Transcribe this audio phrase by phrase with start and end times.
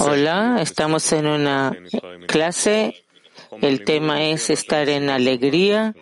[0.00, 1.76] Hola, estamos en una
[2.26, 3.04] clase.
[3.60, 5.94] El tema es estar en alegría.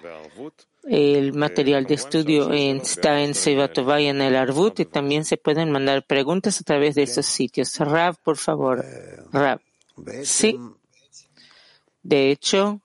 [0.84, 6.06] El material de estudio está en Sevatovay en el Arvut y también se pueden mandar
[6.06, 7.76] preguntas a través de esos sitios.
[7.76, 8.84] Rab, por favor.
[9.32, 9.60] Rab.
[10.22, 10.60] Sí.
[12.08, 12.80] De hecho,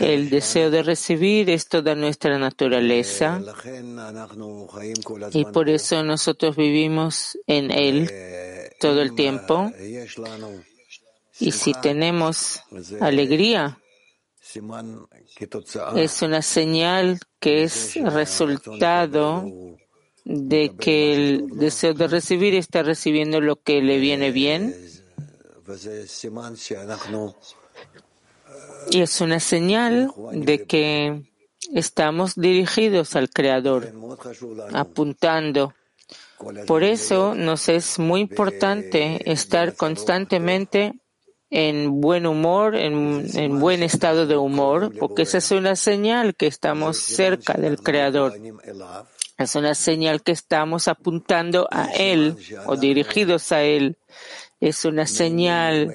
[0.00, 3.40] el deseo de recibir es toda nuestra naturaleza.
[5.32, 8.10] Y por eso nosotros vivimos en él
[8.78, 9.72] todo el tiempo.
[11.40, 12.62] Y si tenemos
[13.00, 13.78] alegría,
[15.96, 19.46] es una señal que es resultado
[20.26, 24.74] de que el deseo de recibir está recibiendo lo que le viene bien
[28.90, 31.22] y es una señal de que
[31.72, 33.92] estamos dirigidos al Creador,
[34.72, 35.74] apuntando.
[36.66, 40.92] Por eso nos es muy importante estar constantemente
[41.50, 46.46] en buen humor, en, en, buen estado de humor, porque esa es una señal que
[46.46, 48.34] estamos cerca del Creador.
[49.38, 53.96] Es una señal que estamos apuntando a Él o dirigidos a Él
[54.60, 55.92] es una señal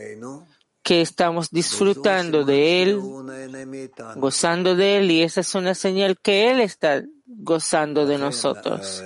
[0.84, 3.00] que estamos disfrutando de Él,
[4.16, 9.04] gozando de Él, y esa es una señal que Él está gozando de nosotros.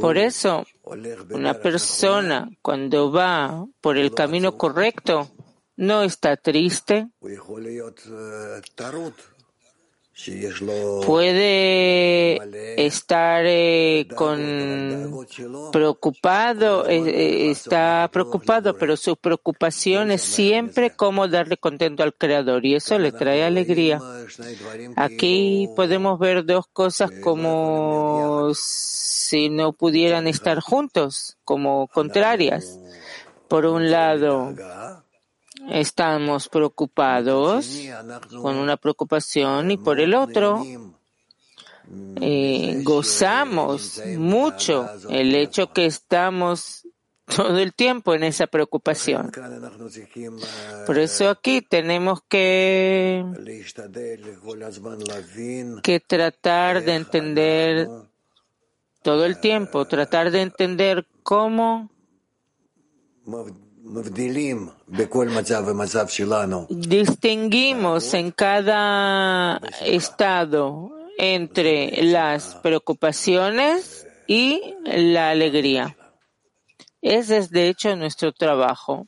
[0.00, 0.66] Por eso,
[1.30, 5.30] una persona cuando va por el camino correcto
[5.76, 7.08] no está triste,
[11.06, 15.26] puede estar eh, con
[15.72, 22.64] preocupado, eh, eh, está preocupado, pero su preocupación es siempre cómo darle contento al Creador
[22.66, 24.00] y eso le trae alegría.
[24.96, 32.78] Aquí podemos ver dos cosas como si no pudieran estar juntos, como contrarias.
[33.48, 34.54] Por un lado,
[35.68, 37.80] estamos preocupados
[38.40, 40.64] con una preocupación y por el otro
[42.20, 46.86] eh, gozamos mucho el hecho que estamos
[47.36, 49.30] todo el tiempo en esa preocupación.
[50.86, 53.24] Por eso aquí tenemos que,
[55.82, 57.88] que tratar de entender
[59.02, 61.90] todo el tiempo, tratar de entender cómo
[66.68, 75.96] Distinguimos en cada estado entre las preocupaciones y la alegría.
[77.00, 79.06] Ese es de hecho nuestro trabajo.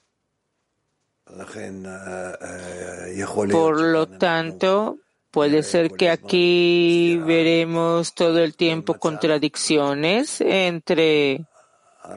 [3.51, 4.99] Por lo tanto,
[5.31, 11.47] puede ser que aquí veremos todo el tiempo contradicciones entre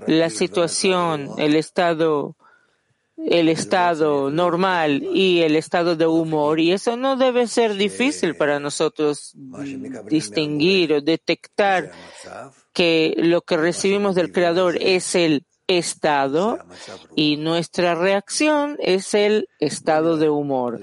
[0.08, 2.36] la situación, el estado
[3.25, 8.59] el estado normal y el estado de humor y eso no debe ser difícil para
[8.59, 9.34] nosotros
[10.08, 11.91] distinguir o detectar
[12.74, 16.59] que lo que recibimos del Creador es el estado
[17.16, 20.80] y nuestra reacción es el estado de humor.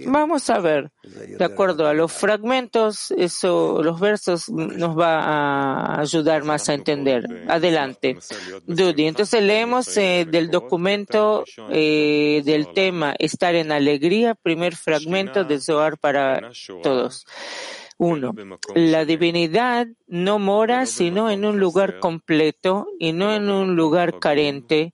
[0.00, 6.44] Vamos a ver, de acuerdo a los fragmentos, eso, los versos nos va a ayudar
[6.44, 7.46] más a entender.
[7.48, 8.18] Adelante.
[8.66, 15.60] Dudy, entonces leemos eh, del documento eh, del tema Estar en alegría, primer fragmento de
[15.60, 16.50] Zohar para
[16.82, 17.26] todos.
[17.98, 18.34] Uno,
[18.74, 24.92] la divinidad no mora sino en un lugar completo y no en un lugar carente,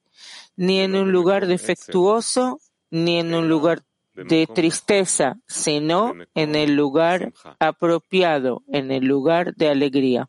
[0.56, 3.82] ni en un lugar defectuoso, ni en un lugar
[4.14, 10.28] de tristeza, sino en el lugar apropiado, en el lugar de alegría.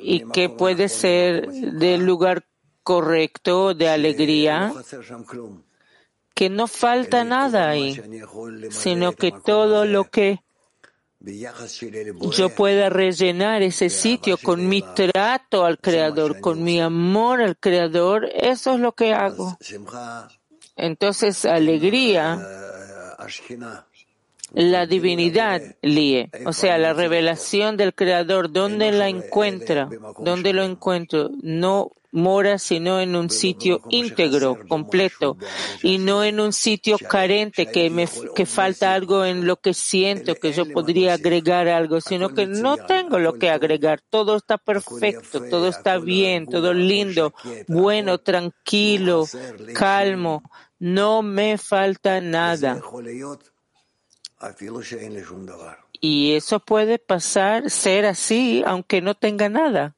[0.00, 2.44] ¿y qué puede ser del lugar
[2.82, 4.72] correcto de alegría?
[6.34, 8.00] Que no falta nada ahí,
[8.70, 10.40] sino que todo lo que
[12.32, 18.30] yo pueda rellenar ese sitio con mi trato al Creador, con mi amor al Creador,
[18.34, 19.58] eso es lo que hago.
[20.76, 22.40] Entonces, alegría,
[24.54, 29.90] la divinidad, lie, o sea, la revelación del Creador, ¿dónde la encuentra?
[30.18, 31.30] ¿Dónde lo encuentro?
[31.42, 35.36] No mora sino en un sitio íntegro, completo,
[35.82, 40.34] y no en un sitio carente que me que falta algo en lo que siento,
[40.34, 44.00] que yo podría agregar algo, sino que no tengo lo que agregar.
[44.10, 47.32] Todo está perfecto, todo está bien, todo lindo,
[47.68, 49.26] bueno, tranquilo,
[49.74, 50.42] calmo.
[50.78, 52.80] No me falta nada.
[56.00, 59.94] Y eso puede pasar, ser así, aunque no tenga nada.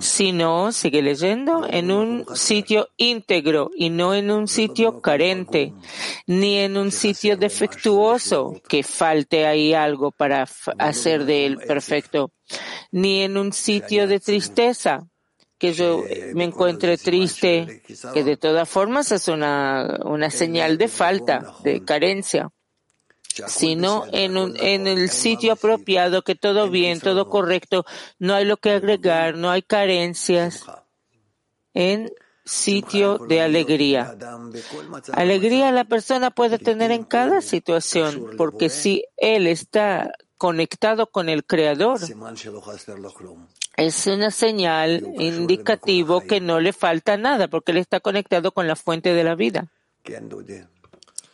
[0.00, 5.72] Si no, sigue leyendo, en un sitio íntegro y no en un sitio carente,
[6.26, 10.48] ni en un sitio defectuoso, que falte ahí algo para
[10.78, 12.32] hacer de él perfecto,
[12.90, 15.06] ni en un sitio de tristeza,
[15.58, 16.02] que yo
[16.34, 22.50] me encuentre triste, que de todas formas es una, una señal de falta, de carencia
[23.46, 27.84] sino en, un, en el sitio apropiado, que todo bien, todo correcto,
[28.18, 30.64] no hay lo que agregar, no hay carencias,
[31.74, 32.12] en
[32.44, 34.16] sitio de alegría.
[35.12, 41.44] Alegría la persona puede tener en cada situación, porque si él está conectado con el
[41.44, 42.00] Creador,
[43.76, 48.76] es una señal indicativo que no le falta nada, porque él está conectado con la
[48.76, 49.68] fuente de la vida.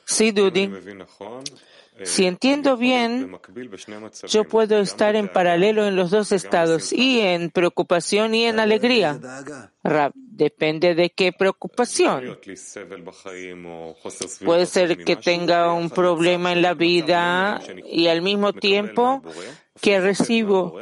[0.09, 0.71] Sí, Dudi.
[2.05, 3.39] Si entiendo bien,
[4.29, 9.19] yo puedo estar en paralelo en los dos estados, y en preocupación y en alegría.
[10.15, 12.39] depende de qué preocupación.
[14.45, 19.23] Puede ser que tenga un problema en la vida y al mismo tiempo
[19.81, 20.81] que recibo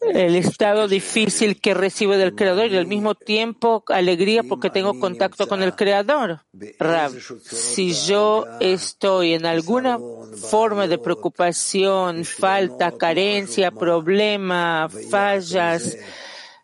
[0.00, 5.46] el estado difícil que recibo del Creador y al mismo tiempo alegría porque tengo contacto
[5.46, 6.40] con el Creador.
[6.78, 7.12] Rab,
[7.42, 15.96] si yo estoy en alguna forma de preocupación, falta, carencia, problema, fallas,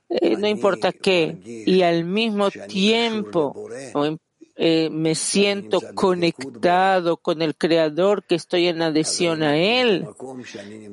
[0.09, 3.69] eh, no importa qué, y al mismo tiempo,
[4.62, 10.07] eh, me siento conectado con el Creador, que estoy en adhesión a Él.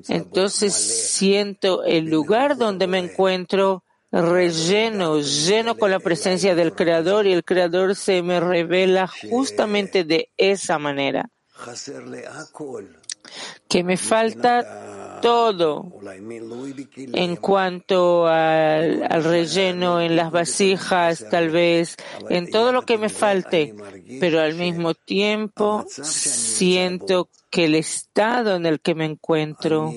[0.07, 7.33] Entonces siento el lugar donde me encuentro relleno, lleno con la presencia del Creador y
[7.33, 11.29] el Creador se me revela justamente de esa manera.
[13.67, 15.91] Que me falta todo
[16.95, 21.95] en cuanto al, relleno en las vasijas, tal vez,
[22.29, 23.75] en todo lo que me falte,
[24.19, 29.91] pero al mismo tiempo siento que el estado en el que me encuentro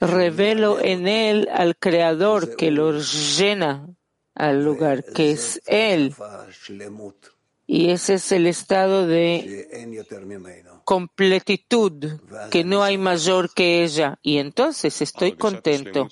[0.00, 3.86] revelo en él al Creador que lo llena
[4.34, 6.14] al lugar, que es Él.
[7.66, 9.68] Y ese es el estado de
[10.84, 14.18] completitud, que no hay mayor que ella.
[14.22, 16.08] Y entonces estoy contento.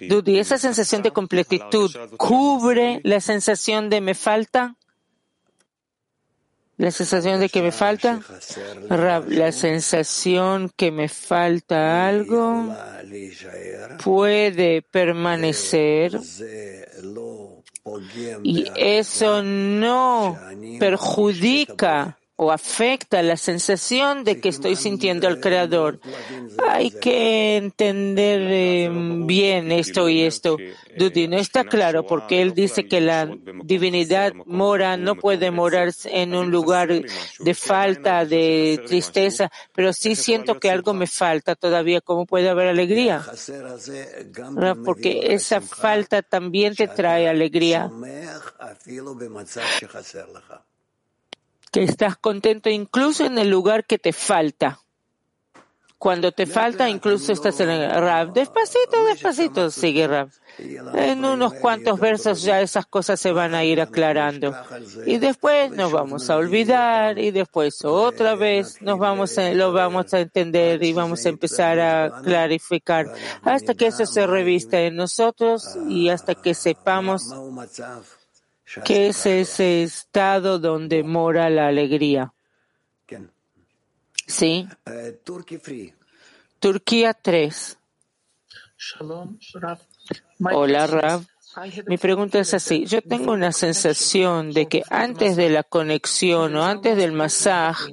[0.00, 4.76] Dudi, ¿esa sensación de completitud cubre la sensación de me falta?
[6.76, 8.20] La sensación de que me falta,
[8.88, 12.74] la sensación que me falta algo
[14.02, 16.18] puede permanecer.
[18.42, 20.38] y eso no
[20.78, 26.00] perjudica o afecta la sensación de que estoy sintiendo al Creador.
[26.70, 30.56] Hay que entender em, bien esto y esto.
[30.96, 33.28] Dudi, no está claro porque él dice que la
[33.62, 40.58] divinidad mora, no puede morar en un lugar de falta, de tristeza, pero sí siento
[40.58, 42.00] que algo me falta todavía.
[42.00, 43.22] ¿Cómo puede haber alegría?
[44.82, 47.90] Porque esa falta también te trae alegría
[51.70, 54.80] que estás contento incluso en el lugar que te falta.
[56.00, 58.32] Cuando te falta, incluso estás en el Rab.
[58.32, 60.30] Despacito, despacito, sigue Rab.
[60.94, 64.54] En unos cuantos versos ya esas cosas se van a ir aclarando.
[65.04, 70.14] Y después nos vamos a olvidar y después otra vez nos vamos a, lo vamos
[70.14, 73.12] a entender y vamos a empezar a clarificar
[73.42, 77.30] hasta que eso se revista en nosotros y hasta que sepamos
[78.84, 82.32] ¿Qué es ese estado donde mora la alegría?
[84.26, 84.68] Sí.
[86.60, 87.78] Turquía 3.
[90.52, 91.24] Hola, Rav.
[91.86, 92.86] Mi pregunta es así.
[92.86, 97.92] Yo tengo una sensación de que antes de la conexión o antes del masaje,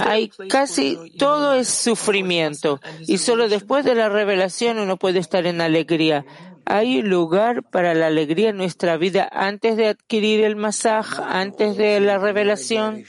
[0.00, 5.60] hay casi todo es sufrimiento y solo después de la revelación uno puede estar en
[5.60, 6.24] alegría.
[6.68, 12.00] ¿Hay lugar para la alegría en nuestra vida antes de adquirir el masaje, antes de
[12.00, 13.04] la revelación?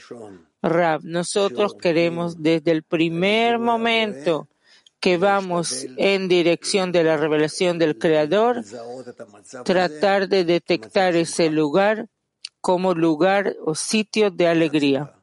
[0.62, 4.46] Rab, nosotros queremos desde el primer momento
[5.00, 8.62] que vamos en dirección de la revelación del Creador,
[9.64, 12.08] tratar de detectar ese lugar
[12.60, 15.14] como lugar o sitio de alegría.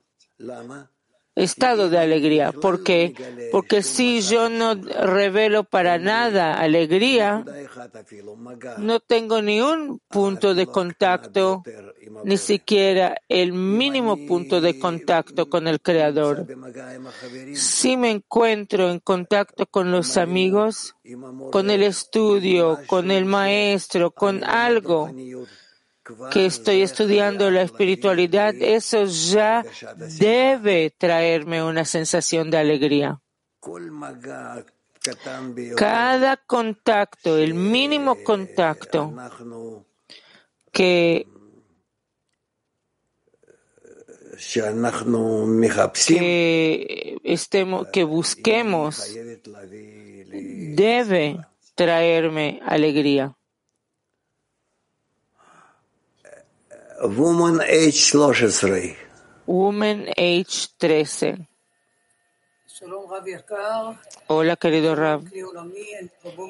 [1.35, 2.51] Estado de alegría.
[2.51, 3.13] ¿Por qué?
[3.51, 7.43] Porque si yo no revelo para nada alegría,
[8.77, 11.63] no tengo ni un punto de contacto,
[12.23, 16.47] ni siquiera el mínimo punto de contacto con el Creador.
[17.53, 20.95] Si me encuentro en contacto con los amigos,
[21.51, 25.11] con el estudio, con el maestro, con algo,
[26.31, 29.65] que estoy estudiando la espiritualidad, eso ya
[30.19, 33.19] debe traerme una sensación de alegría.
[35.75, 39.13] Cada contacto, el mínimo contacto
[40.71, 41.27] que,
[46.07, 49.15] que, estemos, que busquemos
[50.75, 51.39] debe
[51.75, 53.35] traerme alegría.
[57.07, 58.97] Woman Age 13.
[59.45, 61.47] Woman Age 13.
[64.27, 65.23] Hola, querido Rab.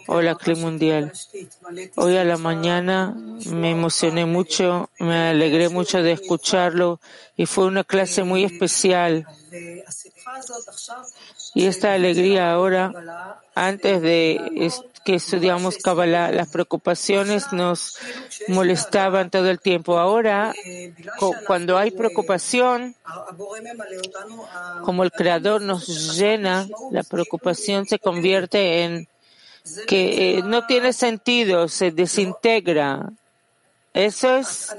[0.08, 1.12] Hola, Cli Mundial.
[1.96, 3.16] Hoy a la mañana
[3.52, 7.00] me emocioné mucho, me alegré mucho de escucharlo
[7.36, 9.28] y fue una clase muy especial.
[11.56, 14.70] Y esta alegría ahora, antes de
[15.06, 17.98] que estudiamos Kabbalah, las preocupaciones nos
[18.50, 19.98] molestaban todo el tiempo.
[19.98, 20.54] Ahora,
[21.48, 22.94] cuando hay preocupación,
[24.84, 29.08] como el Creador nos llena, la preocupación se convierte en
[29.88, 33.12] que eh, no tiene sentido, se desintegra.
[33.96, 34.76] Eso es,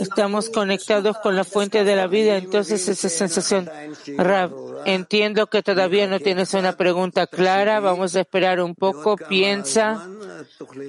[0.00, 3.70] estamos conectados con la fuente de la vida, entonces esa sensación.
[4.16, 4.50] Rab,
[4.86, 10.08] entiendo que todavía no tienes una pregunta clara, vamos a esperar un poco, piensa,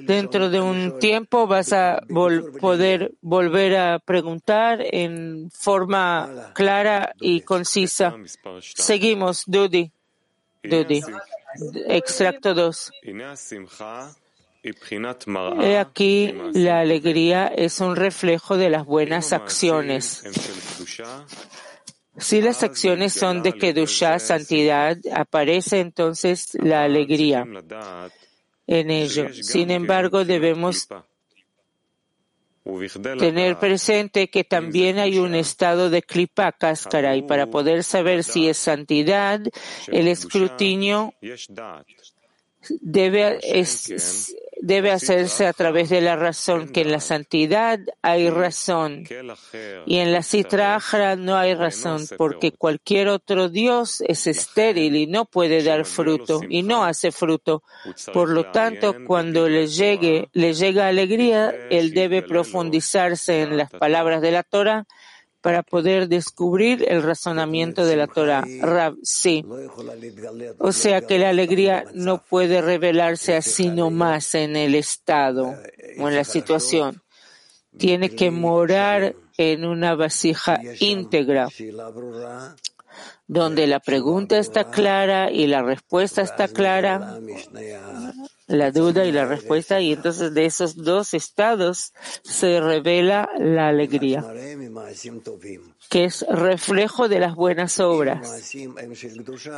[0.06, 8.16] dentro de un tiempo vas a poder volver a preguntar en forma clara y concisa.
[8.74, 9.92] Seguimos, Dudi.
[10.62, 11.02] Dudi.
[11.86, 12.92] Extracto 2.
[15.60, 20.24] He aquí, la alegría es un reflejo de las buenas acciones.
[22.16, 27.46] Si las acciones son de Kedushá, santidad, aparece entonces la alegría
[28.66, 29.34] en ello.
[29.34, 30.88] Sin embargo, debemos
[33.18, 38.48] tener presente que también hay un estado de clipa cáscara y para poder saber si
[38.48, 39.40] es santidad,
[39.88, 41.12] el escrutinio
[42.80, 43.38] debe,
[44.64, 49.04] debe hacerse a través de la razón, que en la santidad hay razón.
[49.84, 50.80] Y en la citra
[51.18, 56.62] no hay razón, porque cualquier otro Dios es estéril y no puede dar fruto y
[56.62, 57.62] no hace fruto.
[58.14, 64.22] Por lo tanto, cuando le llegue, le llega alegría, él debe profundizarse en las palabras
[64.22, 64.86] de la Torah
[65.44, 68.42] para poder descubrir el razonamiento de la Torah.
[68.62, 69.44] Rab, sí.
[70.58, 75.54] O sea que la alegría no puede revelarse así nomás en el estado
[75.98, 77.02] o en la situación.
[77.76, 81.50] Tiene que morar en una vasija íntegra,
[83.26, 87.18] donde la pregunta está clara y la respuesta está clara,
[88.46, 94.24] la duda y la respuesta, y entonces de esos dos estados se revela la alegría,
[95.88, 98.52] que es reflejo de las buenas obras,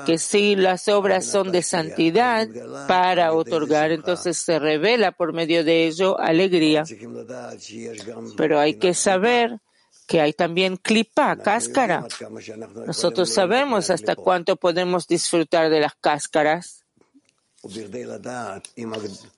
[0.07, 2.49] que si las obras son de santidad
[2.87, 6.85] para otorgar, entonces se revela por medio de ello alegría.
[8.37, 9.61] Pero hay que saber
[10.07, 12.07] que hay también clipa, cáscara.
[12.87, 16.86] Nosotros sabemos hasta cuánto podemos disfrutar de las cáscaras.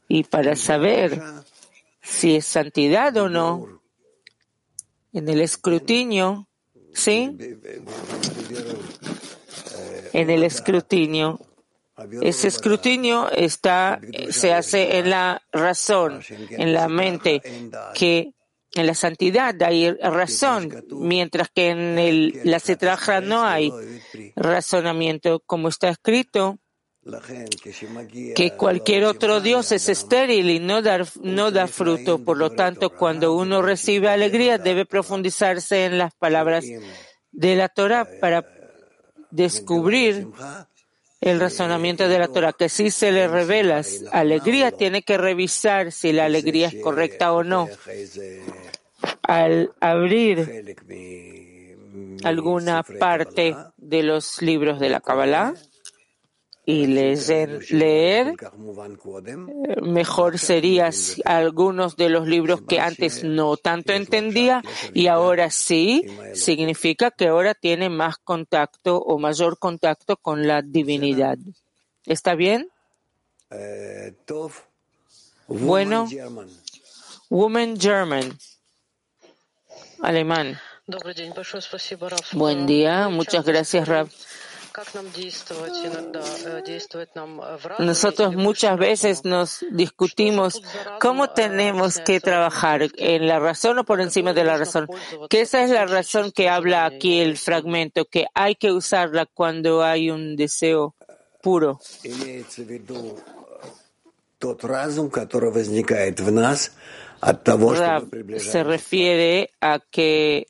[0.09, 1.21] Y para saber
[2.03, 3.81] si es santidad o no,
[5.13, 6.49] en el escrutinio,
[6.93, 7.37] ¿sí?
[10.13, 11.41] En el escrutinio.
[12.23, 17.43] Ese escrutinio está, se hace en la razón, en la mente,
[17.95, 18.35] que
[18.75, 23.73] en la santidad hay razón, mientras que en el, la cetraja no hay
[24.37, 26.59] razonamiento, como está escrito
[28.35, 30.81] que cualquier otro Dios es estéril y no,
[31.23, 32.19] no da fruto.
[32.19, 36.65] Por lo tanto, cuando uno recibe alegría, debe profundizarse en las palabras
[37.33, 38.47] de la Torah para
[39.31, 40.29] descubrir
[41.21, 46.13] el razonamiento de la Torah, que si se le revela alegría, tiene que revisar si
[46.13, 47.69] la alegría es correcta o no.
[49.23, 50.77] Al abrir
[52.25, 55.55] alguna parte de los libros de la Kabbalah,
[56.71, 58.35] y leer, leer
[59.81, 60.91] mejor sería
[61.25, 67.55] algunos de los libros que antes no tanto entendía y ahora sí, significa que ahora
[67.55, 71.39] tiene más contacto o mayor contacto con la divinidad.
[72.05, 72.69] ¿Está bien?
[75.47, 76.07] Bueno,
[77.31, 78.39] Woman German,
[80.03, 80.61] alemán.
[82.33, 84.11] Buen día, muchas gracias, Rab.
[87.79, 90.63] Nosotros muchas veces nos discutimos
[91.01, 94.89] cómo tenemos que trabajar en la razón o por encima de la razón.
[95.29, 99.83] Que esa es la razón que habla aquí el fragmento, que hay que usarla cuando
[99.83, 100.95] hay un deseo
[101.43, 101.81] puro.
[108.39, 110.47] se refiere a que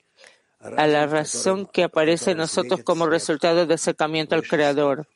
[0.61, 5.07] a la razón que aparece en nosotros como resultado de acercamiento al Creador,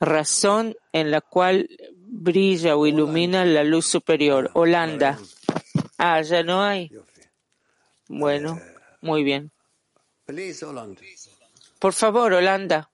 [0.00, 4.50] razón en la cual brilla o ilumina la luz superior.
[4.54, 5.18] Holanda.
[5.98, 6.90] Ah, ya no hay.
[8.08, 8.60] Bueno,
[9.00, 9.50] muy bien.
[11.78, 12.91] Por favor, Holanda.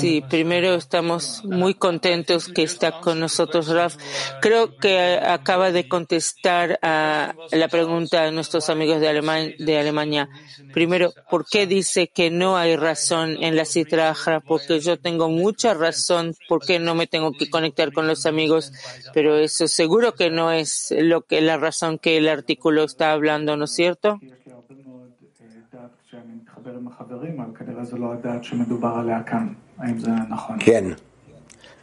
[0.00, 3.96] Sí, primero estamos muy contentos que está con nosotros Raf.
[4.40, 10.28] Creo que acaba de contestar a la pregunta de nuestros amigos de, Alemania.
[10.72, 14.14] Primero, ¿por qué dice que no hay razón en la citra
[14.46, 18.72] Porque yo tengo mucha razón, ¿por qué no me tengo que conectar con los amigos?
[19.12, 23.56] Pero eso seguro que no es lo que la razón que el artículo está hablando,
[23.56, 24.20] ¿no es cierto?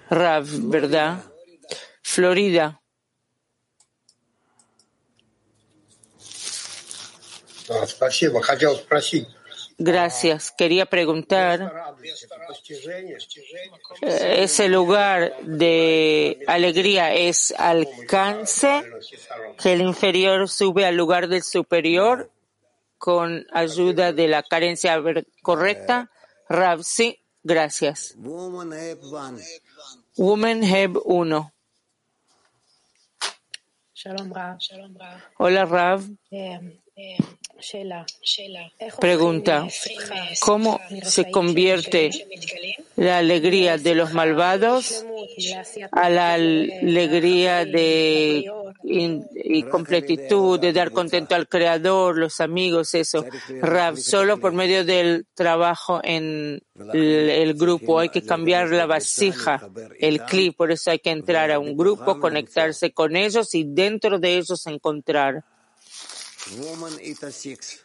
[0.09, 1.23] Rav, ¿verdad?
[2.01, 2.81] Florida.
[9.77, 10.51] Gracias.
[10.51, 11.71] Quería preguntar,
[14.01, 18.83] ¿ese lugar de alegría es alcance
[19.61, 22.29] que el inferior sube al lugar del superior?
[23.01, 25.01] Con ayuda de la carencia
[25.41, 26.11] correcta.
[26.47, 28.13] Rav, sí, gracias.
[30.15, 31.53] Woman Heb 1.
[35.39, 36.03] Hola Rav.
[36.29, 37.17] Eh, eh,
[38.99, 39.67] Pregunta,
[40.39, 42.11] ¿cómo se convierte
[42.97, 45.03] la alegría de los malvados
[45.91, 48.45] a la alegría de
[48.83, 53.25] y completitud, de dar contento al Creador, los amigos, eso?
[53.61, 56.61] Rav, solo por medio del trabajo en
[56.93, 61.59] el, grupo hay que cambiar la vasija, el clip, por eso hay que entrar a
[61.59, 65.43] un grupo, conectarse con ellos y dentro de ellos encontrar.
[66.57, 67.83] Woman Ita 6.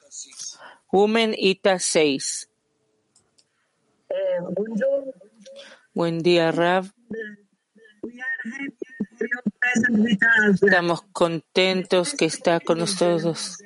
[0.90, 2.48] Woman Ita 6.
[5.92, 6.95] Buen día, Rav.
[10.62, 13.58] Estamos contentos que está con nosotros,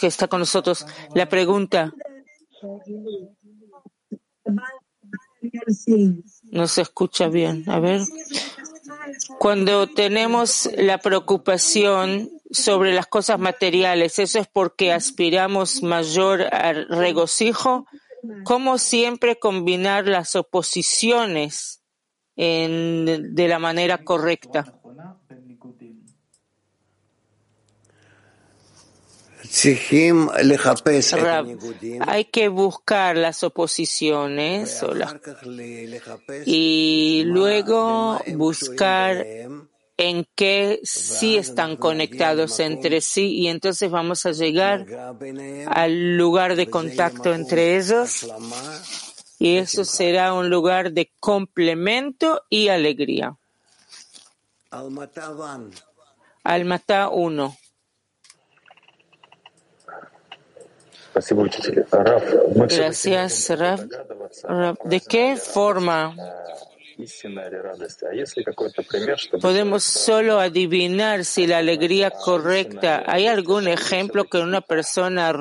[0.00, 0.86] que está con nosotros.
[1.14, 1.92] La pregunta
[6.50, 7.64] no se escucha bien.
[7.68, 8.02] A ver.
[9.38, 16.40] Cuando tenemos la preocupación sobre las cosas materiales, eso es porque aspiramos mayor
[16.88, 17.86] regocijo.
[18.44, 21.77] ¿Cómo siempre combinar las oposiciones
[22.38, 24.64] de la manera correcta?
[32.00, 34.84] hay que buscar las oposiciones
[36.44, 39.26] y luego buscar
[39.96, 44.86] en qué sí están conectados entre sí y entonces vamos a llegar
[45.66, 48.26] al lugar de contacto entre ellos
[49.38, 53.36] y eso será un lugar de complemento y alegría.
[56.44, 57.56] Almatá 1.
[62.68, 63.82] Gracias, Raf.
[64.84, 66.14] ¿De qué forma
[69.40, 73.04] podemos solo adivinar si la alegría correcta?
[73.06, 75.32] ¿Hay algún ejemplo que una persona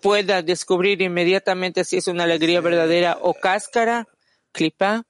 [0.00, 4.06] pueda descubrir inmediatamente si es una alegría verdadera o cáscara?
[4.52, 5.04] ¿Clipa?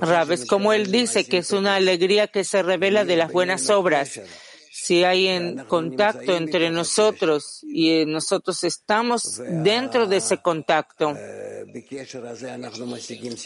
[0.00, 3.68] Rav, es como él dice que es una alegría que se revela de las buenas
[3.70, 4.20] obras
[4.82, 11.14] si hay en contacto entre nosotros y nosotros estamos dentro de ese contacto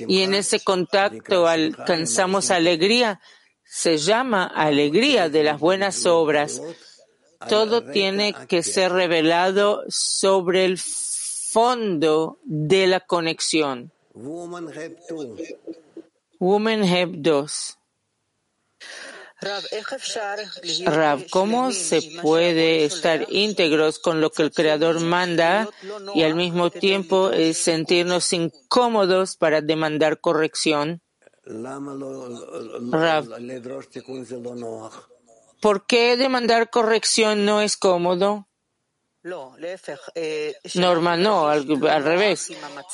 [0.08, 3.20] y en ese contacto alcanzamos alegría,
[3.62, 6.62] se llama alegría de las buenas obras.
[7.50, 13.92] Todo tiene que ser revelado sobre el fondo de la conexión.
[14.14, 14.72] Woman
[16.82, 17.75] Heb 2.
[19.40, 25.68] Rav, ¿cómo se puede estar íntegros con lo que el Creador manda
[26.14, 31.02] y al mismo tiempo sentirnos incómodos para demandar corrección?
[31.44, 33.26] Rav,
[35.60, 38.48] ¿por qué demandar corrección no es cómodo?
[40.76, 41.66] Norma, no, al,
[42.04, 42.52] revés,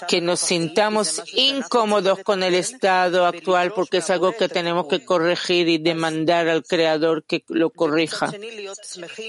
[0.09, 5.69] que nos sintamos incómodos con el estado actual porque es algo que tenemos que corregir
[5.69, 8.33] y demandar al Creador que lo corrija.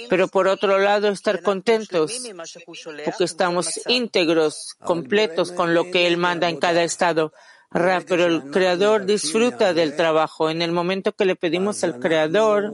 [0.10, 2.22] Pero por otro lado, estar contentos
[3.04, 7.34] porque estamos íntegros, completos con lo que Él manda en cada estado.
[7.72, 10.50] pero el Creador disfruta del trabajo.
[10.50, 12.72] En el momento que le pedimos al Creador,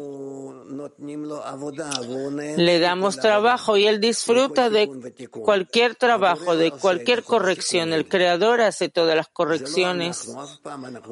[2.57, 4.87] le damos trabajo y él disfruta de
[5.29, 7.91] cualquier trabajo, de cualquier corrección.
[7.93, 10.29] El Creador hace todas las correcciones.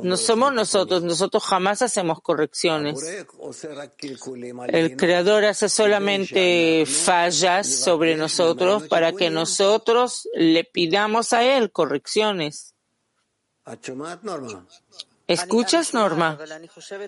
[0.04, 3.04] No somos nosotros, nosotros jamás hacemos correcciones.
[4.68, 12.76] El Creador hace solamente fallas sobre nosotros para que nosotros le pidamos a Él correcciones.
[15.28, 16.40] ¿Escuchas, Norma?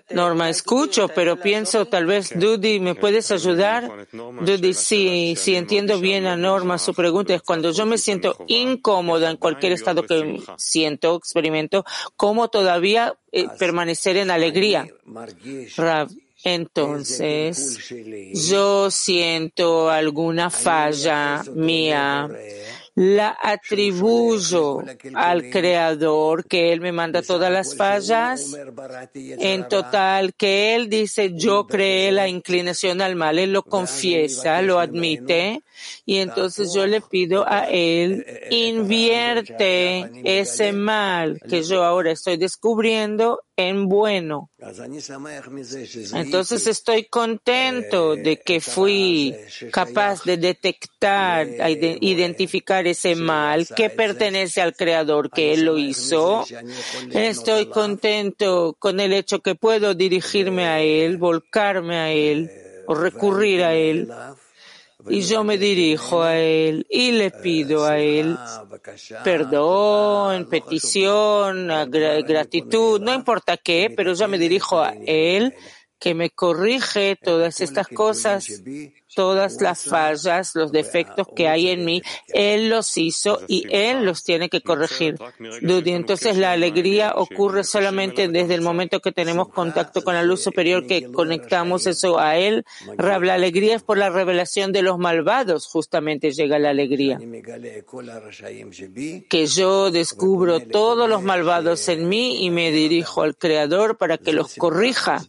[0.09, 4.07] Norma, escucho, pero pienso, tal vez, Dudy, ¿me puedes ayudar?
[4.11, 6.77] Dudy, sí, sí, entiendo bien a Norma.
[6.77, 11.85] Su pregunta es, cuando yo me siento incómoda en cualquier estado que siento, experimento,
[12.17, 14.87] ¿cómo todavía eh, permanecer en alegría?
[16.43, 17.91] entonces,
[18.49, 22.29] yo siento alguna falla mía
[22.95, 28.55] la atribuyo al Creador, que Él me manda todas las fallas,
[29.13, 34.79] en total, que Él dice, yo creé la inclinación al mal, Él lo confiesa, lo
[34.79, 35.61] admite,
[36.05, 43.41] y entonces yo le pido a Él, invierte ese mal que yo ahora estoy descubriendo
[43.67, 44.49] en bueno.
[46.13, 49.35] Entonces estoy contento de que fui
[49.71, 51.47] capaz de detectar,
[52.01, 56.45] identificar ese mal que pertenece al Creador, que Él lo hizo.
[57.11, 62.49] Estoy contento con el hecho que puedo dirigirme a Él, volcarme a Él
[62.87, 64.07] o recurrir a Él
[65.07, 68.37] y yo me dirijo a Él y le pido a Él
[69.23, 75.53] perdón, petición, gratitud, no importa qué, pero yo me dirijo a Él
[75.99, 78.47] que me corrige todas estas cosas
[79.15, 84.23] todas las fallas, los defectos que hay en mí, Él los hizo y Él los
[84.23, 85.17] tiene que corregir.
[85.61, 90.41] Dudy, entonces la alegría ocurre solamente desde el momento que tenemos contacto con la luz
[90.41, 92.65] superior, que conectamos eso a Él.
[92.97, 97.19] La alegría es por la revelación de los malvados, justamente llega la alegría.
[99.29, 104.33] Que yo descubro todos los malvados en mí y me dirijo al Creador para que
[104.33, 105.25] los corrija.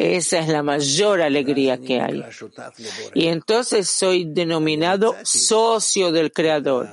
[0.00, 2.24] Esa es la mayor alegría que hay.
[3.12, 6.88] Y entonces soy denominado socio del Creador.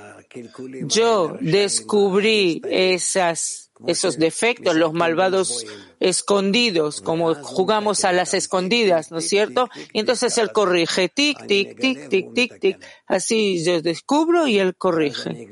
[0.82, 5.64] Yo descubrí esas, esos defectos, los malvados
[6.00, 9.68] escondidos, como jugamos a las escondidas, ¿no es cierto?
[9.92, 12.78] Y entonces él corrige, tic, tic, tic, tic, tic, tic.
[13.06, 15.48] Así yo descubro y él corrige.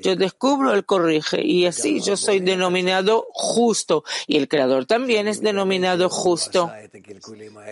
[0.00, 1.44] Yo descubro, él corrige.
[1.44, 4.04] Y así yo soy denominado justo.
[4.26, 6.70] Y el creador también es denominado justo.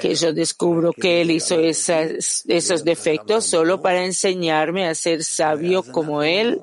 [0.00, 5.82] Que yo descubro que él hizo esas, esos defectos solo para enseñarme a ser sabio
[5.82, 6.60] como él.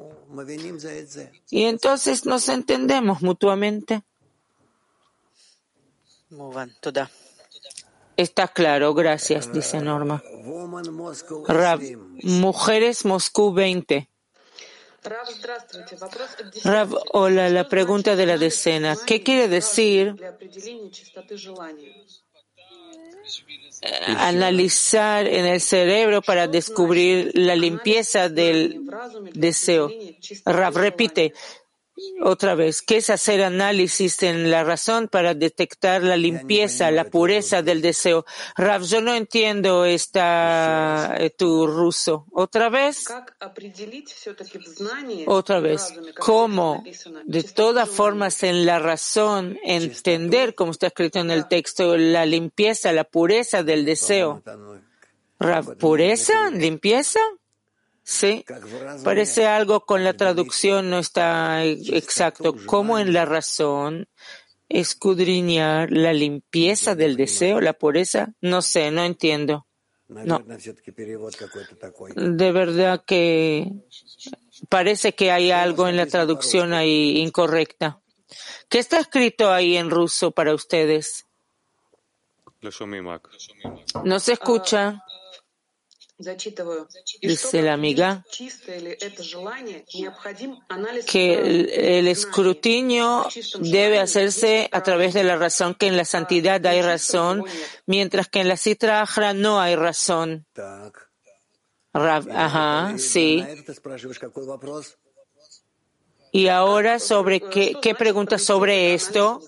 [1.50, 4.04] Y entonces nos entendemos mutuamente.
[8.18, 10.24] Está claro, gracias, dice Norma.
[11.48, 11.82] Rab,
[12.24, 14.10] Mujeres Moscú 20.
[16.64, 18.96] Rab, hola, la pregunta de la decena.
[19.06, 20.16] ¿Qué quiere decir
[24.18, 28.82] analizar en el cerebro para descubrir la limpieza del
[29.34, 29.92] deseo?
[30.46, 31.34] Rab, repite,
[32.24, 37.62] otra vez, ¿qué es hacer análisis en la razón para detectar la limpieza, la pureza
[37.62, 38.26] del deseo?
[38.56, 42.26] Rav, yo no entiendo esta, eh, tu ruso.
[42.32, 43.06] ¿Otra vez?
[45.28, 45.94] Otra vez.
[46.20, 46.84] ¿Cómo,
[47.26, 52.92] de todas formas, en la razón, entender, como está escrito en el texto, la limpieza,
[52.92, 54.44] la pureza del deseo?
[55.40, 56.52] Rav, ¿pureza?
[56.52, 57.20] ¿Limpieza?
[58.04, 58.44] Sí,
[59.04, 62.56] parece algo con la traducción no está exacto.
[62.66, 64.08] ¿Cómo en la razón
[64.70, 68.34] escudriñar la limpieza del deseo, la pureza?
[68.42, 69.68] No sé, no entiendo.
[70.08, 70.44] No.
[72.16, 73.72] De verdad que
[74.70, 78.00] Parece que hay algo en la traducción ahí incorrecta.
[78.70, 81.26] ¿Qué está escrito ahí en ruso para ustedes?
[84.04, 85.04] No se escucha.
[87.22, 88.26] Dice la amiga
[91.08, 91.34] que
[92.00, 93.28] el, escrutinio
[93.60, 97.44] debe hacerse a través de la razón, que en la santidad hay razón,
[97.86, 100.46] mientras que en la citra no hay razón.
[101.94, 103.44] ajá, sí.
[106.34, 109.42] Y ahora sobre qué, qué pregunta sobre esto,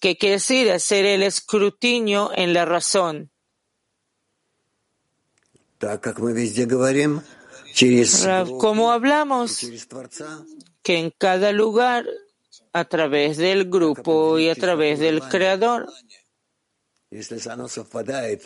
[0.00, 3.30] ¿Qué quiere decir hacer el escrutinio en la razón.
[8.58, 9.60] Como hablamos,
[10.82, 12.06] que en cada lugar,
[12.72, 15.86] a través del grupo y a través del creador,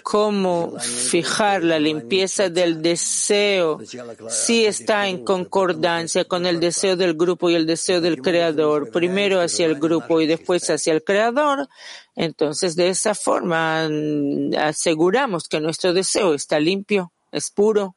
[0.02, 3.80] cómo fijar la limpieza del deseo
[4.28, 9.40] si está en concordancia con el deseo del grupo y el deseo del creador, primero
[9.40, 11.68] hacia el grupo y después hacia el creador,
[12.14, 17.96] entonces de esa forma mm, aseguramos que nuestro deseo está limpio, es puro.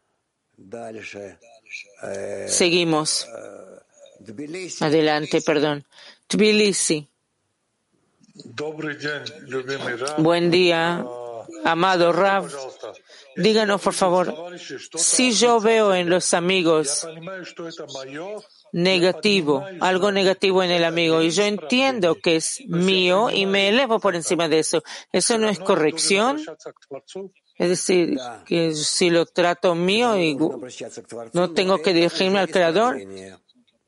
[2.48, 3.28] Seguimos.
[4.80, 5.86] Adelante, perdón.
[6.28, 7.08] Tbilisi.
[10.18, 11.06] Buen día,
[11.64, 12.50] amado Rav.
[13.36, 14.58] Díganos, por favor,
[14.96, 17.08] si yo veo en los amigos
[18.72, 24.00] negativo, algo negativo en el amigo, y yo entiendo que es mío y me elevo
[24.00, 26.44] por encima de eso, ¿eso no es corrección?
[27.56, 30.36] Es decir, que si lo trato mío y
[31.34, 33.00] no tengo que dirigirme al Creador.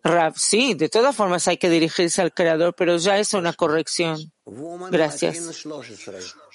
[0.03, 4.19] Rav, sí, de todas formas hay que dirigirse al Creador, pero ya es una corrección.
[4.91, 5.65] Gracias.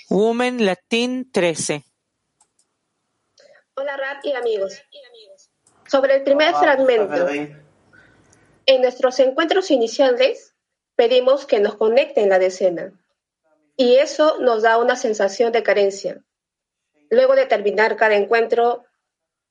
[0.08, 1.84] Woman Latin 13.
[3.74, 4.80] Hola Rav y amigos.
[5.88, 7.28] Sobre el primer fragmento,
[8.66, 10.54] en nuestros encuentros iniciales
[10.94, 12.92] pedimos que nos conecten la decena
[13.76, 16.22] y eso nos da una sensación de carencia.
[17.10, 18.84] Luego de terminar cada encuentro,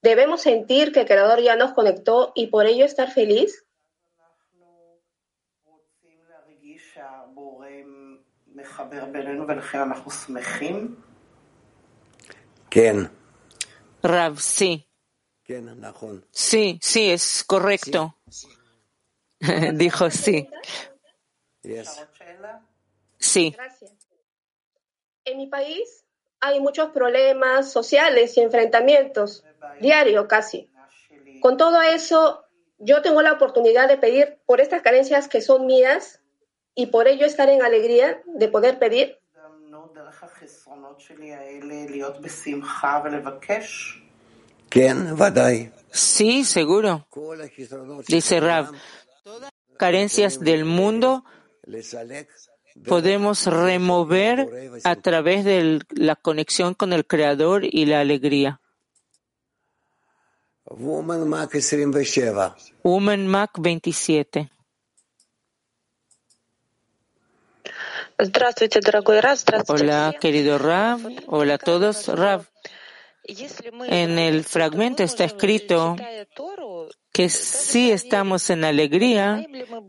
[0.00, 3.66] ¿debemos sentir que el Creador ya nos conectó y por ello estar feliz?
[14.02, 14.88] Rav, sí.
[16.30, 18.16] Sí, sí, es correcto.
[19.74, 20.48] Dijo sí.
[23.18, 23.54] Sí.
[25.24, 26.06] En mi país
[26.40, 29.44] hay muchos problemas sociales y enfrentamientos,
[29.80, 30.70] diario casi.
[31.40, 32.44] Con todo eso,
[32.78, 36.20] yo tengo la oportunidad de pedir por estas carencias que son mías
[36.74, 39.18] y por ello estar en alegría de poder pedir.
[45.90, 47.06] Sí, seguro.
[48.06, 48.70] Dice Rav,
[49.24, 51.24] todas las carencias del mundo
[52.86, 54.48] podemos remover
[54.84, 58.60] a través de la conexión con el Creador y la alegría.
[62.82, 64.50] Woman Mac 27.
[69.66, 71.00] Hola, querido Rav.
[71.26, 72.06] Hola a todos.
[72.08, 72.44] Rav,
[73.86, 75.96] en el fragmento está escrito
[77.12, 79.44] que si estamos en alegría,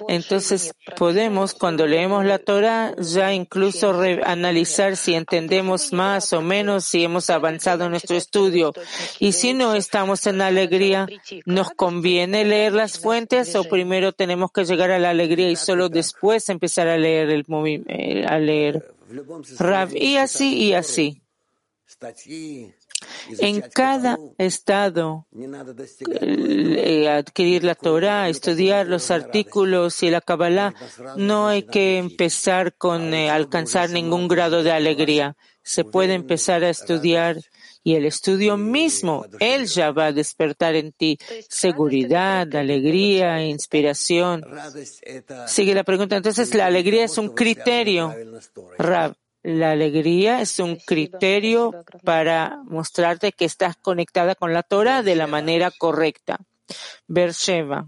[0.08, 7.04] entonces podemos, cuando leemos la Torah, ya incluso analizar si entendemos más o menos, si
[7.04, 8.73] hemos avanzado en nuestro estudio.
[9.19, 11.08] Y si no estamos en alegría,
[11.45, 15.89] ¿nos conviene leer las fuentes o primero tenemos que llegar a la alegría y solo
[15.89, 17.45] después empezar a leer el
[17.88, 18.84] eh, a leer?
[19.93, 21.21] y así y así.
[23.39, 25.28] En cada estado,
[26.21, 30.74] eh, adquirir la Torah, estudiar los artículos y la Kabbalah,
[31.17, 35.36] no hay que empezar con eh, alcanzar ningún grado de alegría.
[35.63, 37.38] Se puede empezar a estudiar
[37.84, 41.17] y el estudio mismo, él ya va a despertar en ti
[41.50, 44.43] seguridad, alegría, inspiración.
[45.47, 46.15] Sigue la pregunta.
[46.15, 48.13] Entonces, la alegría es un criterio.
[48.78, 51.73] Rab, la alegría es un criterio
[52.04, 56.39] para mostrarte que estás conectada con la Torah de la manera correcta.
[57.08, 57.88] Bersheva.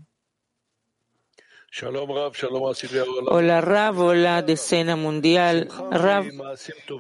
[3.30, 5.70] Hola Rab, hola decena mundial.
[5.90, 6.26] Rab,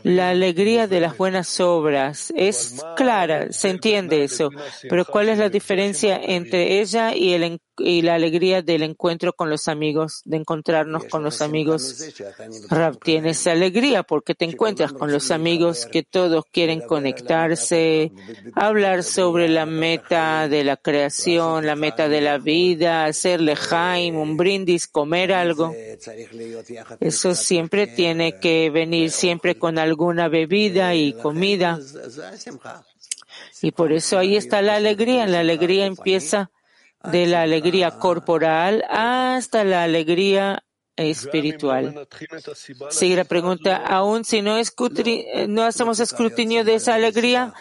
[0.03, 4.49] la alegría de las buenas obras es clara, se entiende eso,
[4.89, 7.43] pero ¿cuál es la diferencia entre ella y el
[7.77, 12.13] y la alegría del encuentro con los amigos, de encontrarnos con los amigos.
[12.69, 18.11] Rab, tienes alegría porque te encuentras con los amigos que todos quieren conectarse,
[18.53, 24.37] hablar sobre la meta de la creación, la meta de la vida, hacerle jaime, un
[24.37, 25.73] brindis, comer algo.
[26.99, 31.79] Eso siempre tiene que venir siempre con alguna bebida y comida.
[33.61, 35.25] Y por eso ahí está la alegría.
[35.25, 36.51] La alegría empieza
[37.11, 40.63] de la alegría corporal hasta la alegría
[40.95, 42.07] espiritual.
[42.89, 44.57] Sigue la pregunta, aún si no,
[45.47, 47.53] no hacemos escrutinio de esa alegría,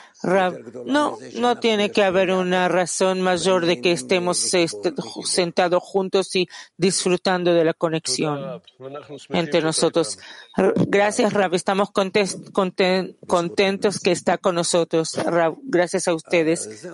[0.84, 4.92] no, no tiene que haber una razón mayor de que estemos este,
[5.24, 8.60] sentados juntos y disfrutando de la conexión
[9.30, 10.18] entre nosotros.
[10.86, 11.54] Gracias, Rab.
[11.54, 15.56] Estamos contentos que está con nosotros, Rab.
[15.62, 16.86] Gracias a ustedes.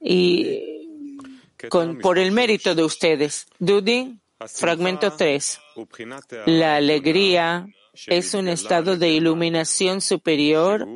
[0.00, 0.77] Y
[1.68, 3.46] con, por el mérito de ustedes.
[3.58, 4.18] Dudi.
[4.46, 5.60] Fragmento 3.
[6.46, 7.66] La alegría
[8.06, 10.86] es un estado de iluminación superior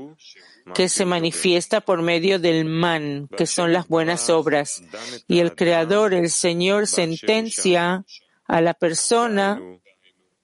[0.74, 4.84] que se manifiesta por medio del man, que son las buenas obras.
[5.26, 8.04] Y el Creador, el Señor, sentencia
[8.46, 9.60] a la persona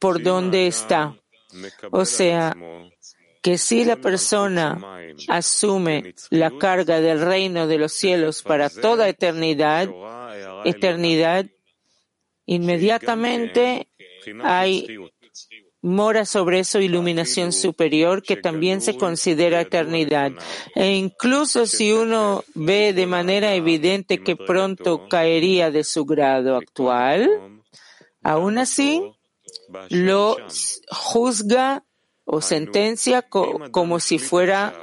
[0.00, 1.16] por donde está.
[1.92, 2.56] O sea,
[3.42, 4.78] que si la persona
[5.28, 9.88] asume la carga del reino de los cielos para toda eternidad,
[10.64, 11.46] eternidad
[12.48, 13.88] Inmediatamente
[14.42, 14.86] hay
[15.82, 20.32] mora sobre eso iluminación superior que también se considera eternidad.
[20.74, 27.28] E incluso si uno ve de manera evidente que pronto caería de su grado actual,
[28.22, 29.02] aún así
[29.90, 30.38] lo
[30.88, 31.84] juzga
[32.28, 34.74] o sentencia como si fuera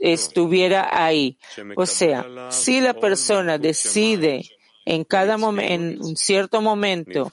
[0.00, 1.38] estuviera ahí.
[1.76, 4.42] O sea, si la persona decide
[4.84, 7.32] en cada momento, en un cierto momento,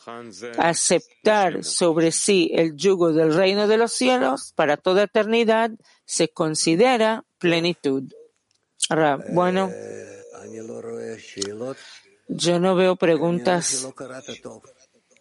[0.57, 5.69] aceptar sobre sí el yugo del reino de los cielos para toda eternidad,
[6.05, 8.03] se considera plenitud.
[8.89, 9.69] Ahora, bueno,
[12.29, 13.85] yo no veo preguntas.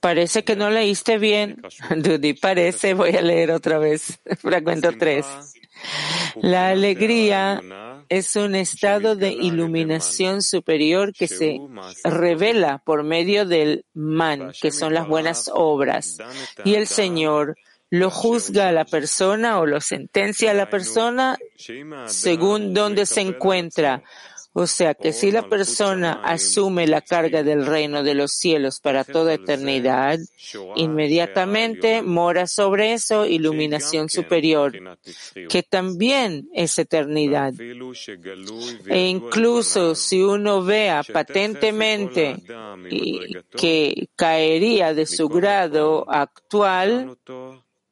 [0.02, 1.62] Parece que no leíste bien.
[1.96, 4.18] Dudi, parece, voy a leer otra vez.
[4.40, 5.24] Fragmento 3.
[6.40, 7.62] La alegría
[8.08, 11.60] es un estado de iluminación superior que se
[12.02, 16.18] revela por medio del man, que son las buenas obras.
[16.64, 17.56] Y el Señor
[17.88, 21.38] lo juzga a la persona o lo sentencia a la persona
[22.06, 24.02] según donde se encuentra
[24.54, 29.04] o sea que si la persona asume la carga del reino de los cielos para
[29.04, 30.18] toda eternidad,
[30.76, 34.98] inmediatamente mora sobre eso iluminación superior,
[35.48, 37.54] que también es eternidad.
[38.88, 42.36] E incluso si uno vea patentemente
[43.56, 47.16] que caería de su grado actual,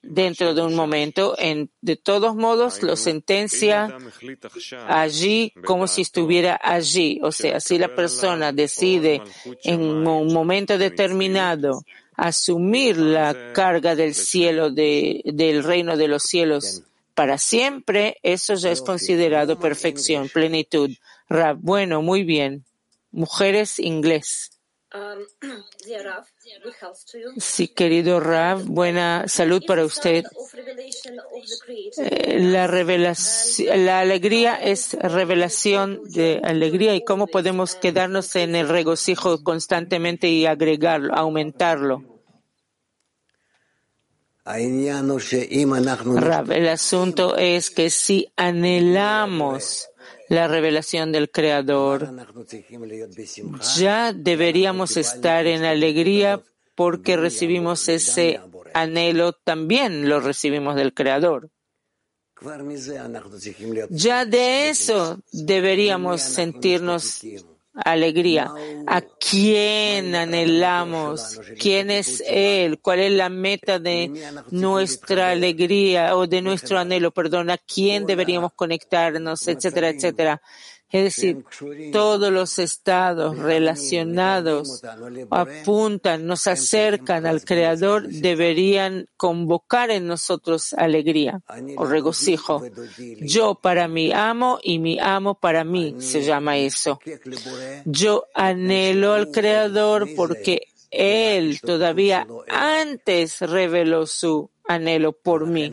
[0.02, 3.96] dentro de un momento, en, de todos modos lo sentencia
[4.88, 7.20] allí como si estuviera allí.
[7.22, 9.22] O sea, si la persona decide
[9.64, 11.82] en un momento determinado
[12.16, 16.82] asumir la carga del cielo, de, del reino de los cielos
[17.14, 20.90] para siempre, eso ya es considerado perfección, plenitud.
[21.58, 22.64] Bueno, muy bien.
[23.12, 24.60] Mujeres inglés.
[24.92, 25.24] Um,
[27.38, 30.24] sí, querido Rav, buena salud para usted.
[31.96, 38.68] Eh, la revelación, la alegría es revelación de alegría y cómo podemos quedarnos en el
[38.68, 42.03] regocijo constantemente y agregarlo, aumentarlo.
[46.20, 49.89] Rav, el asunto es que si anhelamos
[50.31, 52.09] la revelación del Creador.
[53.77, 56.40] Ya deberíamos estar en alegría
[56.77, 58.40] porque recibimos ese
[58.73, 61.51] anhelo, también lo recibimos del Creador.
[63.90, 67.21] Ya de eso deberíamos sentirnos
[67.74, 68.52] alegría.
[68.87, 71.40] ¿A quién anhelamos?
[71.59, 72.80] ¿Quién es Él?
[72.80, 74.11] ¿Cuál es la meta de
[74.50, 77.11] nuestra alegría o de nuestro anhelo?
[77.12, 79.46] Perdón, ¿a quién deberíamos conectarnos?
[79.46, 80.42] Etcétera, etcétera.
[80.90, 81.44] Es decir,
[81.92, 84.83] todos los estados relacionados
[85.31, 91.42] apuntan, nos acercan al Creador, deberían convocar en nosotros alegría
[91.76, 92.62] o regocijo.
[93.20, 96.98] Yo para mí amo y mi amo para mí se llama eso.
[97.85, 105.71] Yo anhelo al Creador porque Él todavía antes reveló su anhelo por mí.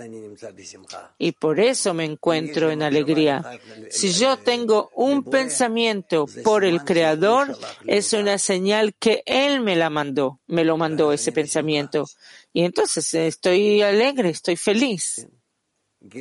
[1.18, 3.44] Y por eso me encuentro en alegría.
[3.90, 9.90] Si yo tengo un pensamiento por el Creador, es una señal que Él me la
[9.90, 12.06] mandó, me lo mandó ese pensamiento.
[12.54, 15.28] Y entonces estoy alegre, estoy feliz.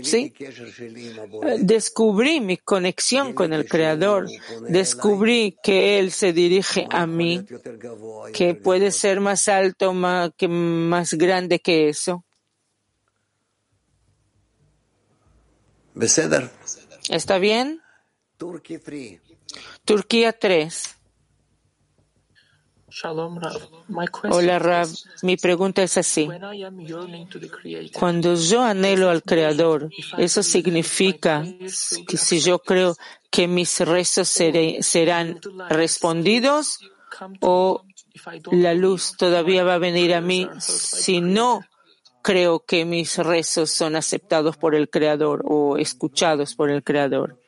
[0.02, 0.32] ¿Sí?
[1.58, 4.26] Descubrí mi conexión con el Creador.
[4.68, 7.44] Descubrí que Él se dirige a mí,
[8.34, 9.94] que puede ser más alto,
[10.36, 12.24] que más grande que eso.
[17.08, 17.80] ¿Está bien?
[19.84, 20.96] Turquía 3.
[24.30, 24.88] Hola Rab,
[25.22, 26.28] mi pregunta es así.
[27.92, 31.44] Cuando yo anhelo al Creador, ¿eso significa
[32.06, 32.96] que si yo creo
[33.30, 35.40] que mis rezos serán
[35.70, 36.78] respondidos
[37.40, 37.84] o
[38.52, 41.62] la luz todavía va a venir a mí si no
[42.26, 47.40] creo que mis rezos son aceptados por el Creador o escuchados por el Creador?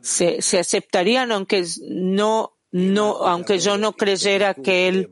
[0.00, 5.10] ¿Se, se aceptarían aunque no no, aunque yo no creyera que él,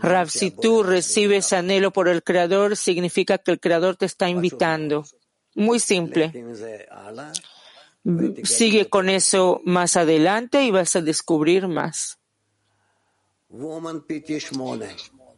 [0.00, 5.04] Rav, si tú recibes anhelo por el Creador, significa que el Creador te está invitando.
[5.56, 6.32] Muy simple.
[8.44, 12.18] Sigue con eso más adelante y vas a descubrir más.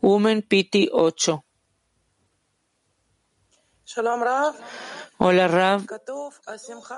[0.02, 1.44] Woman Piti 8.
[5.18, 5.82] Hola Rav,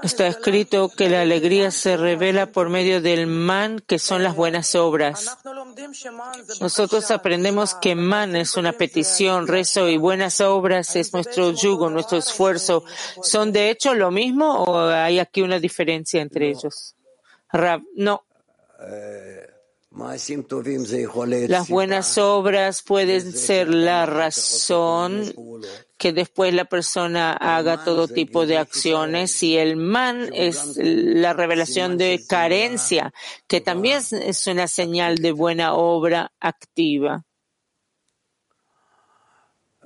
[0.03, 4.75] está escrito que la alegría se revela por medio del man, que son las buenas
[4.75, 5.37] obras.
[6.61, 12.19] Nosotros aprendemos que man es una petición, rezo y buenas obras es nuestro yugo, nuestro
[12.19, 12.85] esfuerzo.
[13.23, 16.95] ¿Son de hecho lo mismo o hay aquí una diferencia entre ellos?
[17.53, 18.25] Rav, no.
[21.49, 25.33] Las buenas obras pueden ser la razón
[25.97, 29.41] que después la persona haga todo tipo de acciones.
[29.45, 33.13] y el man es la revelación de carencia,
[33.47, 37.25] que también es una señal de buena obra activa.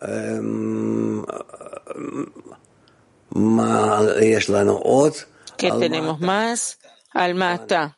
[0.01, 1.23] Em,
[5.59, 6.79] ¿Qué tenemos más?
[7.13, 7.98] Almata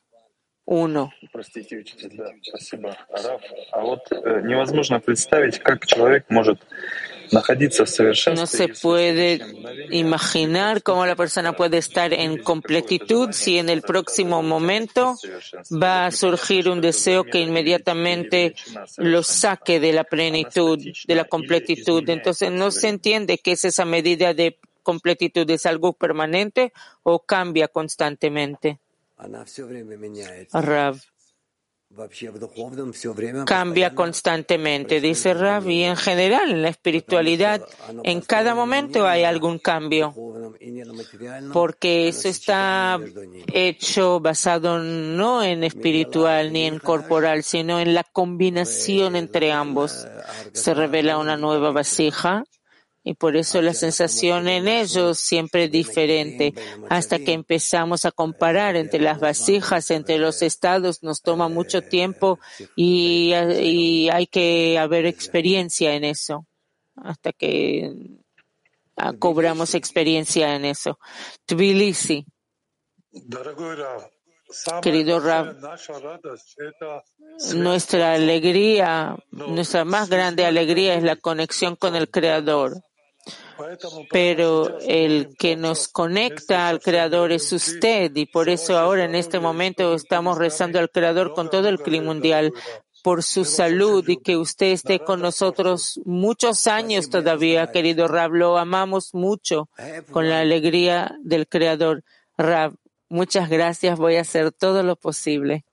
[0.71, 1.13] uno.
[8.35, 9.41] No se puede
[9.91, 15.17] imaginar cómo la persona puede estar en completitud si en el próximo momento
[15.83, 18.55] va a surgir un deseo que inmediatamente
[18.97, 22.09] lo saque de la plenitud, de la completitud.
[22.09, 25.51] Entonces no se entiende qué es esa medida de completitud.
[25.51, 28.79] ¿Es algo permanente o cambia constantemente?
[30.53, 31.01] Rav
[33.47, 37.67] cambia constantemente, dice Rav, y en general en la espiritualidad,
[38.05, 40.15] en cada momento hay algún cambio,
[41.53, 43.01] porque eso está
[43.53, 50.07] hecho basado no en espiritual ni en corporal, sino en la combinación entre ambos.
[50.53, 52.45] Se revela una nueva vasija
[53.03, 56.53] y por eso la sensación en ellos siempre es diferente.
[56.91, 62.39] Hasta que empezamos a comparar entre las vasijas, entre los estados, nos toma mucho tiempo
[62.77, 66.47] y, hay que haber experiencia en eso.
[66.97, 67.91] Hasta que
[69.19, 70.99] cobramos experiencia en eso.
[71.47, 72.27] Tbilisi.
[74.83, 75.57] Querido Rab,
[77.55, 82.83] nuestra alegría, nuestra más grande alegría es la conexión con el Creador
[84.11, 89.41] pero el que nos conecta al Creador es usted y por eso ahora en este
[89.41, 92.53] momento estamos rezando al Creador con todo el clima mundial
[93.03, 98.33] por su salud y que usted esté con nosotros muchos años todavía, querido Rab.
[98.33, 99.69] Lo amamos mucho
[100.11, 102.05] con la alegría del Creador.
[102.37, 102.75] Rab,
[103.09, 103.99] muchas gracias.
[103.99, 105.65] Voy a hacer todo lo posible.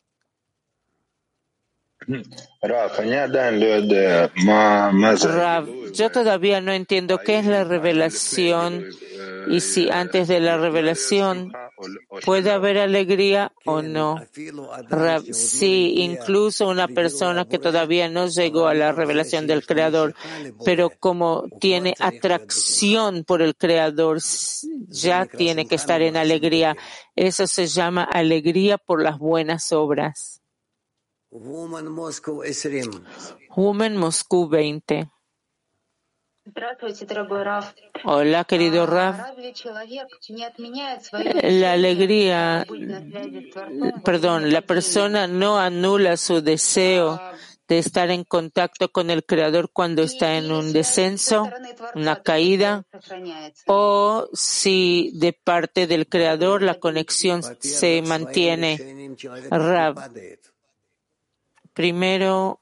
[5.23, 8.85] Rav, yo todavía no entiendo qué es la revelación
[9.49, 11.51] y si antes de la revelación
[12.23, 14.21] puede haber alegría o no.
[14.89, 20.15] Rav, sí, incluso una persona que todavía no llegó a la revelación del Creador,
[20.65, 24.19] pero como tiene atracción por el Creador,
[24.87, 26.75] ya tiene que estar en alegría.
[27.15, 30.36] Eso se llama alegría por las buenas obras.
[33.55, 35.09] Woman Moscú 20.
[38.05, 39.15] Hola, querido Rav.
[41.43, 42.65] La alegría,
[44.03, 47.19] perdón, la persona no anula su deseo
[47.67, 51.49] de estar en contacto con el Creador cuando está en un descenso,
[51.95, 52.85] una caída,
[53.67, 59.15] o si de parte del Creador la conexión se mantiene.
[61.77, 62.59] Primero,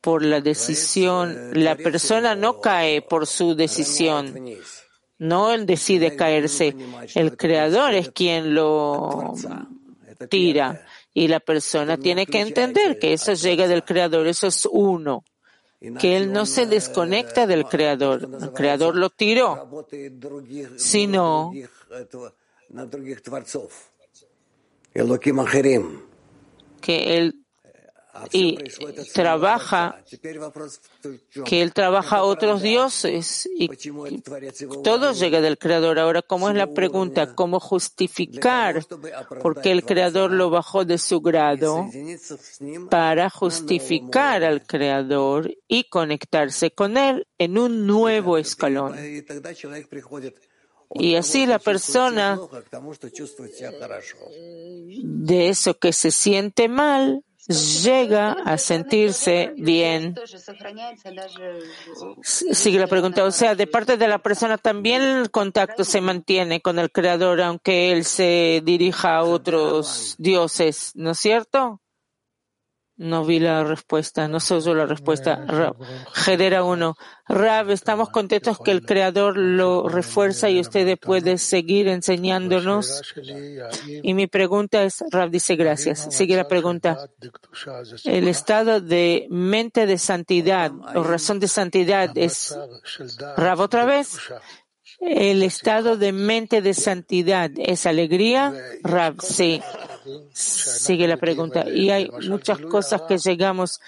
[0.00, 4.34] por la decisión, la persona no cae por su decisión.
[5.18, 6.74] No él decide caerse.
[7.14, 9.34] El creador es quien lo
[10.30, 10.86] tira.
[11.12, 15.22] Y la persona tiene que entender que eso llega del creador, eso es uno.
[16.00, 18.26] Que él no se desconecta del creador.
[18.40, 19.84] El creador lo tiró.
[20.78, 21.52] Sino
[26.80, 27.44] que él
[28.32, 28.58] y
[29.12, 30.02] trabaja,
[31.44, 33.68] que él trabaja a otros dioses y
[34.82, 35.98] todo llega del Creador.
[35.98, 37.34] Ahora, ¿cómo es la pregunta?
[37.34, 38.84] ¿Cómo justificar
[39.42, 41.88] por qué el Creador lo bajó de su grado
[42.90, 48.96] para justificar al Creador y conectarse con él en un nuevo escalón?
[50.94, 52.38] Y así la persona
[55.02, 60.14] de eso que se siente mal llega a sentirse bien.
[62.22, 63.24] Sigue la pregunta.
[63.24, 67.40] O sea, de parte de la persona también el contacto se mantiene con el Creador,
[67.40, 71.80] aunque él se dirija a otros dioses, ¿no es cierto?
[72.98, 75.46] No vi la respuesta, no sé yo la respuesta.
[76.14, 76.96] Gedera 1.
[77.28, 83.02] Rab, estamos contentos que el Creador lo refuerza y usted puede seguir enseñándonos.
[84.02, 86.08] Y mi pregunta es, Rab dice gracias.
[86.10, 87.08] Sigue la pregunta.
[88.02, 92.58] El estado de mente de santidad o razón de santidad es,
[93.36, 94.18] Rab otra vez,
[95.00, 99.62] el estado de mente de santidad es alegría, Rab, sí.
[100.32, 101.68] Sigue la pregunta.
[101.68, 103.80] Y hay muchas cosas que llegamos,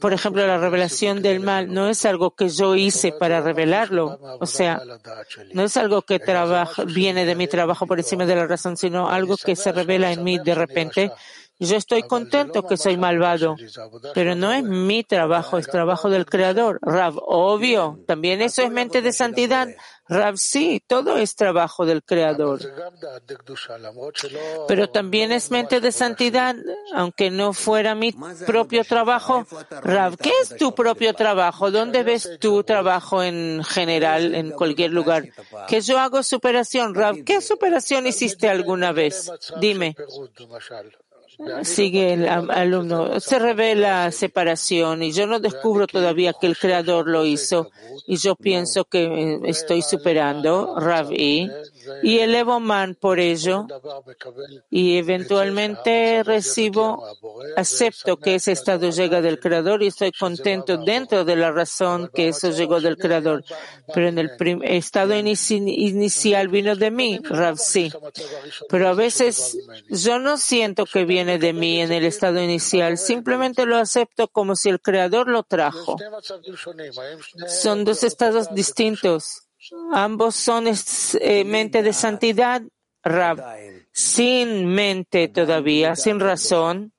[0.00, 4.18] por ejemplo, la revelación del mal no es algo que yo hice para revelarlo.
[4.40, 4.82] O sea,
[5.52, 9.08] no es algo que trabaja, viene de mi trabajo por encima de la razón, sino
[9.08, 11.10] algo que se revela en mí de repente.
[11.60, 13.56] Yo estoy contento que soy malvado,
[14.12, 16.80] pero no es mi trabajo, es trabajo del Creador.
[16.82, 19.68] Rab, obvio, también eso es mente de santidad.
[20.08, 22.60] Rav, sí, todo es trabajo del Creador.
[24.68, 26.56] Pero también es mente de santidad,
[26.92, 28.12] aunque no fuera mi
[28.46, 29.46] propio trabajo.
[29.82, 31.70] Rav, ¿qué es tu propio trabajo?
[31.70, 35.28] ¿Dónde ves tu trabajo en general, en cualquier lugar?
[35.68, 36.94] Que yo hago superación.
[36.94, 39.30] Rav, ¿qué superación hiciste alguna vez?
[39.60, 39.94] Dime.
[41.62, 43.20] Sigue el alumno.
[43.20, 47.70] Se revela separación y yo no descubro todavía que el creador lo hizo
[48.06, 51.50] y yo pienso que estoy superando Ravi
[52.02, 53.66] y elevo man por ello
[54.70, 57.06] y eventualmente recibo,
[57.56, 62.28] acepto que ese estado llega del creador y estoy contento dentro de la razón que
[62.28, 63.44] eso llegó del creador.
[63.92, 64.30] Pero en el
[64.64, 67.92] estado inicial vino de mí, Rav sí.
[68.68, 69.58] Pero a veces
[69.88, 74.56] yo no siento que viene de mí en el estado inicial, simplemente lo acepto como
[74.56, 75.96] si el creador lo trajo.
[77.46, 79.43] Son dos estados distintos.
[79.92, 82.62] Ambos son eh, mente de santidad,
[83.02, 83.42] Rab,
[83.92, 86.92] sin mente todavía, sin razón,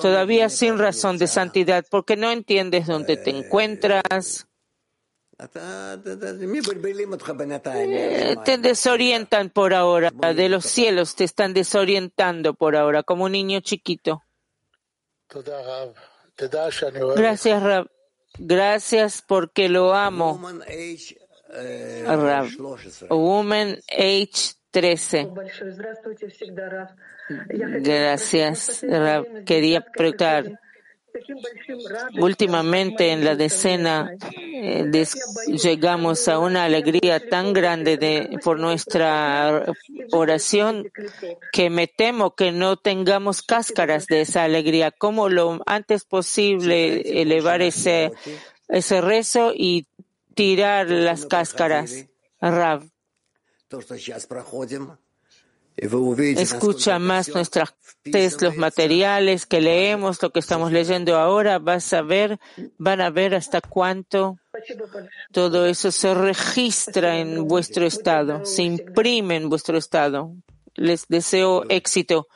[0.00, 4.46] todavía sin razón de santidad, porque no entiendes dónde te encuentras,
[7.80, 13.32] eh, te desorientan por ahora, de los cielos te están desorientando por ahora, como un
[13.32, 14.22] niño chiquito.
[17.14, 17.88] Gracias, Rab.
[18.38, 20.40] Gracias porque lo amo.
[21.48, 22.48] Rab.
[23.10, 25.28] Woman Age 13.
[27.80, 29.44] Gracias, Rab.
[29.44, 30.60] Quería preguntar.
[32.20, 34.12] Últimamente en la decena
[34.62, 34.84] eh,
[35.46, 39.64] llegamos a una alegría tan grande de, por nuestra
[40.12, 40.92] oración
[41.52, 44.92] que me temo que no tengamos cáscaras de esa alegría.
[44.92, 48.12] ¿Cómo lo antes posible elevar ese,
[48.68, 49.86] ese rezo y
[50.38, 52.06] tirar las cáscaras?
[52.40, 52.84] Rav
[56.36, 57.74] escucha más nuestras
[58.04, 62.38] test, los materiales que leemos, lo que estamos leyendo ahora, vas a ver,
[62.78, 64.38] van a ver hasta cuánto
[65.32, 70.34] todo eso se registra en vuestro estado, se imprime en vuestro estado.
[70.74, 72.28] Les deseo éxito.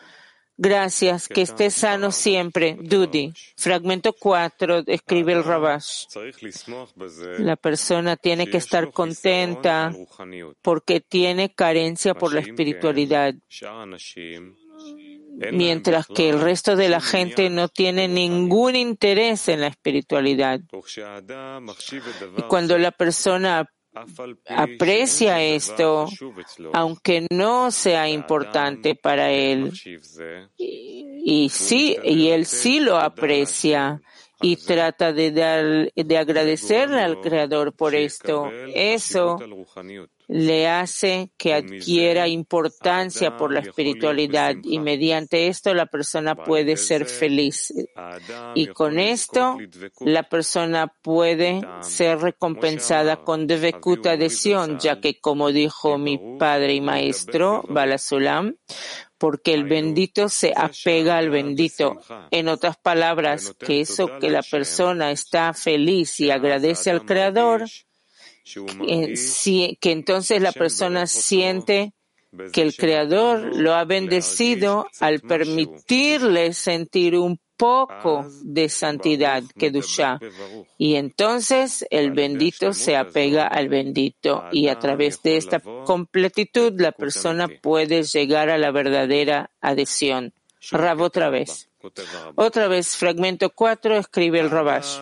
[0.62, 2.76] Gracias, que esté sano siempre.
[2.80, 3.32] Dudi.
[3.56, 6.04] Fragmento 4, escribe el Rabash.
[7.38, 9.92] La persona tiene que estar contenta
[10.62, 13.34] porque tiene carencia por la espiritualidad.
[15.50, 20.60] mientras que el resto de la gente no tiene ningún interés en la espiritualidad.
[22.36, 23.68] Y cuando la persona
[24.48, 26.08] aprecia esto,
[26.72, 29.72] aunque no sea importante para él,
[30.56, 34.00] y, sí, y él sí lo aprecia
[34.42, 38.50] y trata de dar, de agradecerle al Creador por esto.
[38.74, 39.38] Eso
[40.28, 47.06] le hace que adquiera importancia por la espiritualidad y mediante esto la persona puede ser
[47.06, 47.72] feliz.
[48.54, 49.58] Y con esto
[50.00, 56.80] la persona puede ser recompensada con devekut adhesión, ya que como dijo mi padre y
[56.80, 58.56] maestro Balasulam,
[59.22, 62.00] porque el bendito se apega al bendito.
[62.32, 67.62] En otras palabras, que eso que la persona está feliz y agradece al Creador,
[68.44, 71.92] que, entonces la persona siente
[72.52, 80.18] que el Creador lo ha bendecido al permitirle sentir un poco de santidad, Kedusha.
[80.78, 86.92] Y entonces el bendito se apega al bendito y a través de esta completitud la
[86.92, 90.32] persona puede llegar a la verdadera adhesión.
[90.70, 91.68] Rab otra vez.
[92.36, 95.00] Otra vez, fragmento 4, escribe el Rabash.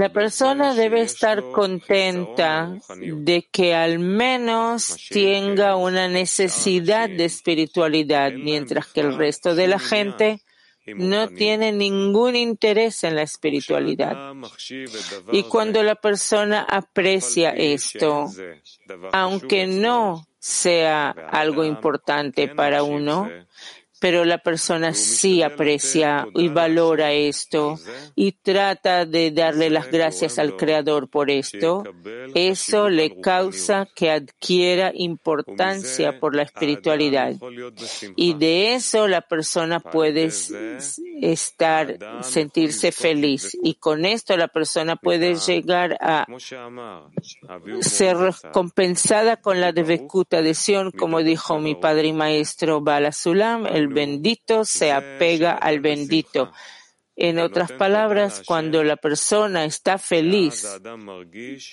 [0.00, 8.86] La persona debe estar contenta de que al menos tenga una necesidad de espiritualidad, mientras
[8.86, 10.40] que el resto de la gente
[10.86, 14.32] no tiene ningún interés en la espiritualidad.
[15.32, 18.30] Y cuando la persona aprecia esto,
[19.12, 23.30] aunque no sea algo importante para uno,
[24.00, 27.78] pero la persona sí aprecia y valora esto
[28.16, 31.84] y trata de darle las gracias al Creador por esto,
[32.34, 37.34] eso le causa que adquiera importancia por la espiritualidad.
[38.16, 40.30] Y de eso la persona puede
[41.20, 43.56] estar, sentirse feliz.
[43.62, 46.26] Y con esto la persona puede llegar a
[47.80, 53.89] ser recompensada con la devekut adhesión, como dijo mi padre y maestro Bala Sulam, el
[53.92, 56.52] bendito se apega al bendito.
[57.16, 60.66] En otras palabras, cuando la persona está feliz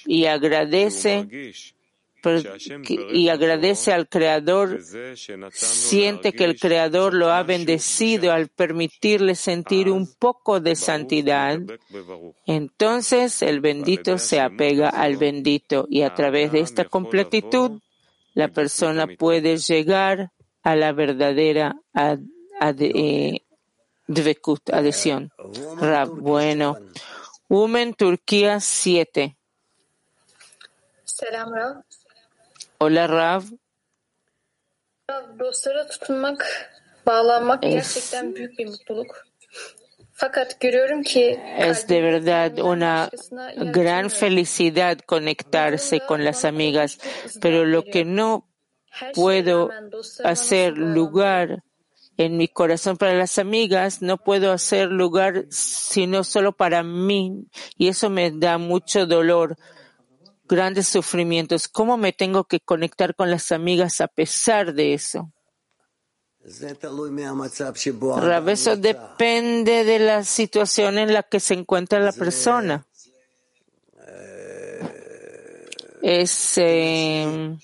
[0.06, 1.54] y agradece
[3.14, 4.82] y agradece al Creador,
[5.52, 11.60] siente que el Creador lo ha bendecido al permitirle sentir un poco de santidad,
[12.46, 15.88] entonces el bendito se apega al bendito.
[15.90, 17.80] Y a través de esta completitud
[18.34, 20.32] la persona puede llegar
[20.68, 23.40] a la verdadera eh,
[24.74, 25.32] adhesión.
[25.80, 26.78] Rab, bueno.
[27.48, 29.38] Women Turquía 7.
[31.06, 31.84] Selam Rab.
[32.80, 33.44] Hola Rav.
[35.40, 36.70] Dostlara tutunmak,
[37.06, 39.28] bağlanmak gerçekten büyük bir mutluluk.
[40.14, 43.10] Fakat görüyorum ki es de verdad una
[43.74, 46.98] gran felicidad conectarse con las amigas,
[47.42, 48.44] pero lo que no
[49.14, 49.70] puedo
[50.24, 51.64] hacer lugar
[52.18, 57.46] en mi corazón para las amigas, no puedo hacer lugar sino solo para mí
[57.78, 59.56] y eso me da mucho dolor,
[60.46, 61.68] grandes sufrimientos.
[61.68, 65.32] ¿Cómo me tengo que conectar con las amigas a pesar de eso?
[68.48, 72.86] Eso depende de la situación en la que se encuentra la persona.
[76.02, 77.58] Es eh,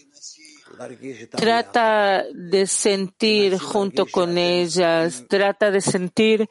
[1.32, 6.50] Trata de sentir junto con ellas, trata de sentir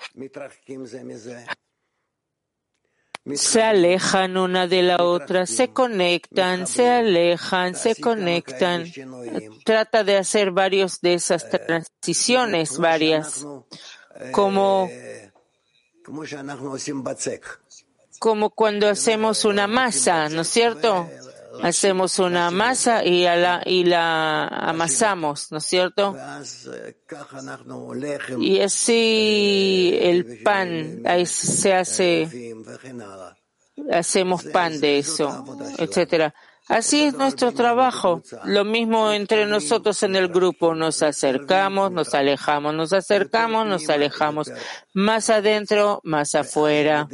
[3.34, 8.84] se alejan una de la otra, se conectan, se alejan, se conectan.
[9.64, 13.46] Trata de hacer varios de esas transiciones, varias,
[14.32, 14.90] como,
[18.18, 21.08] como cuando hacemos una masa, ¿no es cierto?
[21.62, 26.16] Hacemos una masa y, la, y la amasamos, ¿no es cierto?
[28.38, 32.54] Y así el pan ahí se hace,
[33.90, 35.44] hacemos pan de eso,
[35.78, 36.34] etcétera.
[36.68, 38.22] Así es nuestro trabajo.
[38.44, 40.74] Lo mismo entre nosotros en el grupo.
[40.74, 44.50] Nos acercamos, nos alejamos, nos acercamos, nos alejamos.
[44.94, 47.08] Más adentro, más afuera.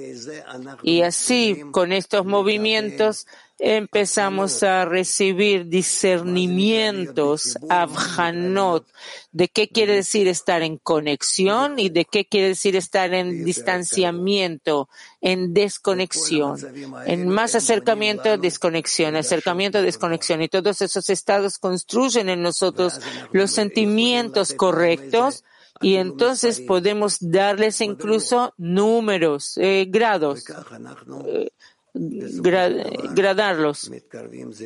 [0.82, 3.26] Y así, con estos movimientos,
[3.58, 8.86] empezamos a recibir discernimientos, avhanot,
[9.32, 14.88] de qué quiere decir estar en conexión y de qué quiere decir estar en distanciamiento,
[15.20, 16.58] en desconexión,
[17.06, 20.42] en más acercamiento, desconexión, acercamiento, desconexión.
[20.42, 23.00] Y todos esos estados construyen en nosotros
[23.32, 25.44] los sentimientos correctos
[25.80, 30.44] y entonces podemos darles incluso números, eh, grados.
[31.26, 31.50] Eh,
[31.98, 33.90] gradarlos.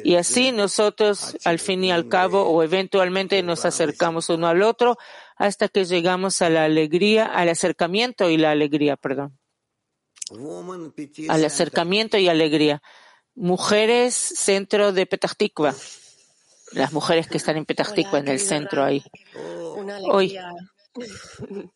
[0.05, 4.99] Y así nosotros, al fin y al cabo, o eventualmente nos acercamos uno al otro
[5.37, 9.39] hasta que llegamos a la alegría, al acercamiento y la alegría, perdón.
[11.29, 12.83] Al acercamiento y alegría.
[13.35, 15.33] Mujeres, centro de Petah
[16.73, 19.03] Las mujeres que están en Petah en el centro ahí.
[20.11, 20.39] Hoy.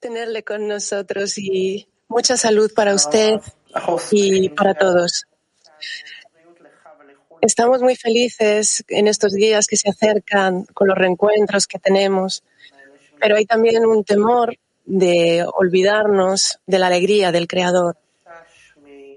[0.00, 3.40] Tenerle con nosotros y mucha salud para usted
[4.12, 5.26] y para todos.
[7.40, 12.42] Estamos muy felices en estos días que se acercan con los reencuentros que tenemos,
[13.20, 17.96] pero hay también un temor de olvidarnos de la alegría del Creador.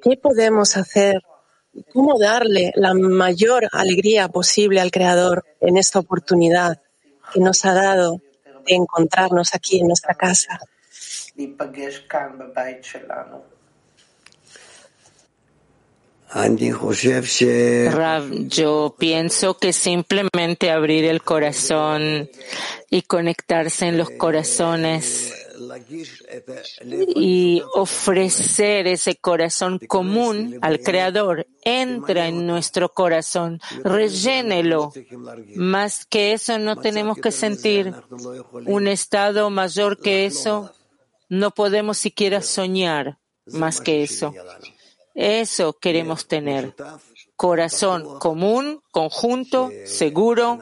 [0.01, 1.21] ¿Qué podemos hacer?
[1.93, 6.81] ¿Cómo darle la mayor alegría posible al Creador en esta oportunidad
[7.33, 8.21] que nos ha dado
[8.67, 10.59] de encontrarnos aquí en nuestra casa?
[17.91, 22.29] Rav, yo pienso que simplemente abrir el corazón
[22.89, 25.33] y conectarse en los corazones
[27.15, 31.47] y ofrecer ese corazón común al Creador.
[31.63, 34.93] Entra en nuestro corazón, rellénelo.
[35.55, 37.93] Más que eso no tenemos que sentir
[38.65, 40.73] un estado mayor que eso.
[41.27, 43.17] No podemos siquiera soñar
[43.47, 44.33] más que eso.
[45.21, 46.73] Eso queremos tener.
[47.35, 50.59] Corazón común, conjunto, seguro.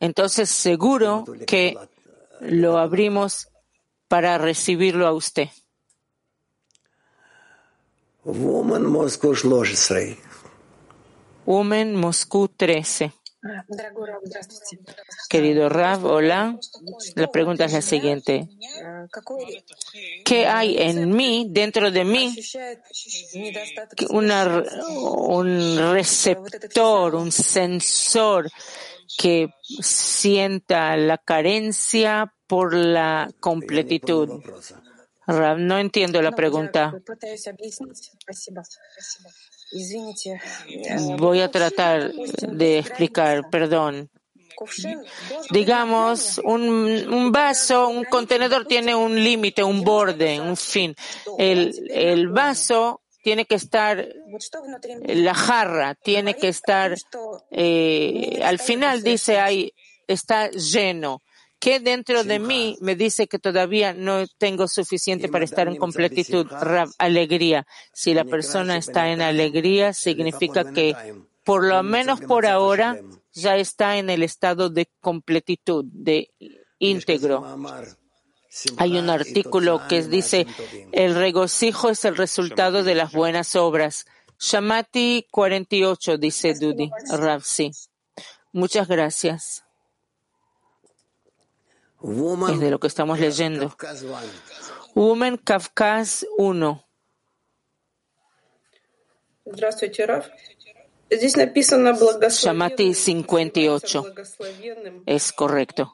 [0.00, 1.76] Entonces seguro que
[2.40, 3.48] lo abrimos
[4.08, 5.50] para recibirlo a usted.
[8.24, 10.16] Woman Moscow 13.
[11.44, 13.12] Woman Moscú 13.
[15.28, 16.58] Querido Rav, hola.
[17.14, 18.48] La pregunta es la siguiente.
[20.24, 22.34] ¿Qué hay en mí, dentro de mí?
[24.10, 28.50] un receptor, un sensor
[29.16, 29.48] que
[29.80, 34.42] sienta la carencia por la completitud.
[35.26, 36.92] Rav, no entiendo la pregunta.
[41.18, 44.10] Voy a tratar de explicar, perdón.
[45.50, 50.96] Digamos, un, un, vaso, un contenedor tiene un límite, un borde, un fin.
[51.38, 54.08] El, el vaso tiene que estar,
[55.06, 56.96] la jarra tiene que estar,
[57.50, 59.72] eh, al final dice ahí,
[60.08, 61.22] está lleno
[61.58, 66.46] que dentro de mí me dice que todavía no tengo suficiente para estar en completitud,
[66.98, 67.66] alegría.
[67.92, 70.94] Si la persona está en alegría, significa que
[71.44, 73.00] por lo menos por ahora
[73.32, 76.30] ya está en el estado de completitud, de
[76.78, 77.58] íntegro.
[78.76, 80.46] Hay un artículo que dice,
[80.92, 84.06] el regocijo es el resultado de las buenas obras.
[84.38, 87.42] Shamati 48, dice Dudi, Rav,
[88.52, 89.64] Muchas gracias
[92.02, 93.74] es de lo que estamos leyendo.
[94.94, 96.84] Woman Kafkas 1.
[102.30, 104.14] Shamati 58.
[105.06, 105.92] Es correcto.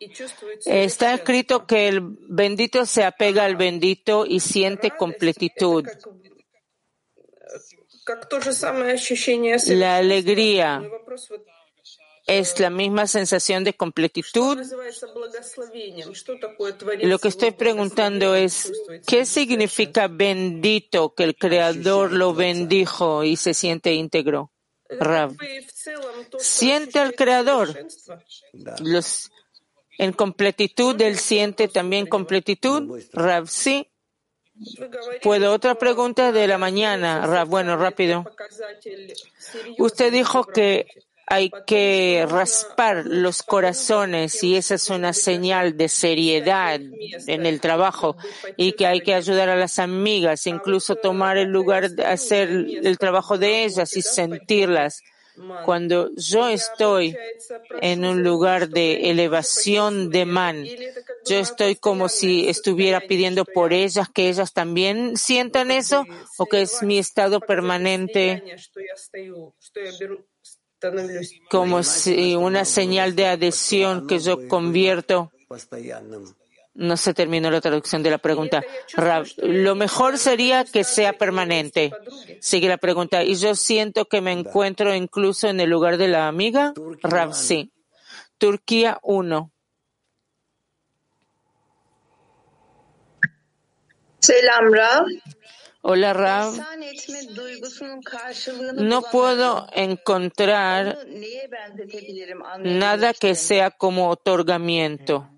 [0.64, 5.86] Está escrito que el bendito se apega al bendito y siente completitud.
[9.68, 10.82] La alegría
[12.26, 14.58] es la misma sensación de completitud.
[17.02, 18.72] Lo que estoy preguntando es,
[19.06, 24.52] ¿qué significa bendito que el Creador lo bendijo y se siente íntegro?
[24.88, 25.36] Rav.
[26.38, 27.86] Siente al Creador.
[29.98, 33.02] En completitud, él siente también completitud.
[33.12, 33.88] Rav, sí.
[35.22, 37.26] ¿Puedo otra pregunta de la mañana?
[37.26, 38.24] Rav, bueno, rápido.
[39.78, 40.86] Usted dijo que
[41.26, 46.80] hay que raspar los corazones y esa es una señal de seriedad
[47.26, 48.16] en el trabajo
[48.56, 52.98] y que hay que ayudar a las amigas, incluso tomar el lugar de hacer el
[52.98, 55.02] trabajo de ellas y sentirlas.
[55.64, 57.16] Cuando yo estoy
[57.80, 60.64] en un lugar de elevación de man,
[61.26, 66.04] yo estoy como si estuviera pidiendo por ellas que ellas también sientan eso
[66.38, 68.44] o que es mi estado permanente
[71.50, 75.30] como si una señal de adhesión que yo convierto.
[76.74, 78.64] No se terminó la traducción de la pregunta.
[79.36, 81.92] lo mejor sería que sea permanente.
[82.40, 83.22] Sigue la pregunta.
[83.22, 86.74] ¿Y yo siento que me encuentro incluso en el lugar de la amiga?
[87.02, 87.70] Rav, sí.
[88.38, 89.52] Turquía 1.
[94.18, 95.04] Selam Rav.
[95.86, 96.54] Hola Rav.
[98.76, 100.96] No puedo encontrar
[102.60, 105.28] nada que sea como otorgamiento.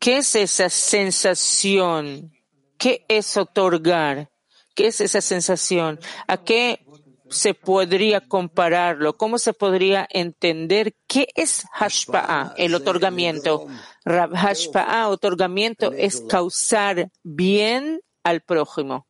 [0.00, 2.32] ¿Qué es esa sensación?
[2.76, 4.32] ¿Qué es otorgar?
[4.74, 6.00] ¿Qué es esa sensación?
[6.26, 6.84] ¿A qué
[7.30, 9.16] se podría compararlo?
[9.16, 13.68] ¿Cómo se podría entender qué es hashpa'a, el otorgamiento?
[14.04, 19.06] Hashpa'a, otorgamiento, es causar bien al prójimo.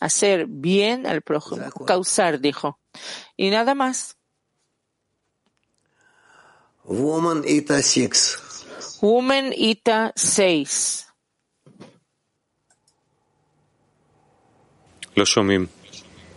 [0.00, 1.70] Hacer bien al prójimo.
[1.86, 2.78] Causar, dijo.
[3.36, 4.16] Y nada más.
[6.84, 8.38] Woman Ita Six.
[9.00, 11.06] Woman Ita 6.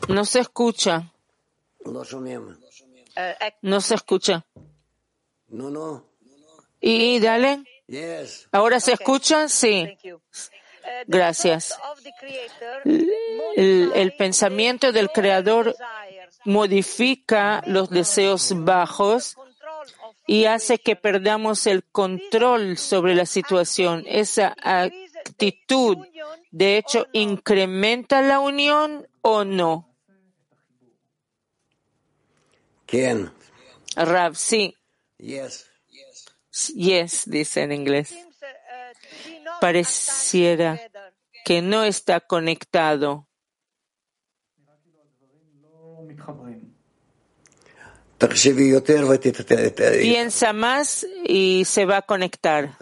[0.07, 1.11] No se escucha.
[3.61, 4.45] No se escucha.
[5.47, 6.05] No, no.
[6.79, 7.63] Y dale.
[8.51, 9.47] ¿Ahora se escucha?
[9.47, 9.87] Sí.
[11.07, 11.77] Gracias.
[13.55, 15.75] El, pensamiento del Creador
[16.45, 19.35] modifica los deseos bajos
[20.27, 24.03] y hace que perdamos el control sobre la situación.
[24.07, 25.97] Esa actitud,
[26.51, 29.87] de hecho, incrementa la unión o no.
[32.85, 33.31] ¿Quién?
[33.95, 34.75] Rav, sí.
[35.17, 35.67] Yes.
[36.75, 38.13] Yes, dice en inglés
[39.61, 40.81] pareciera
[41.45, 43.27] que no está conectado.
[50.01, 52.75] Piensa más y se va a conectar.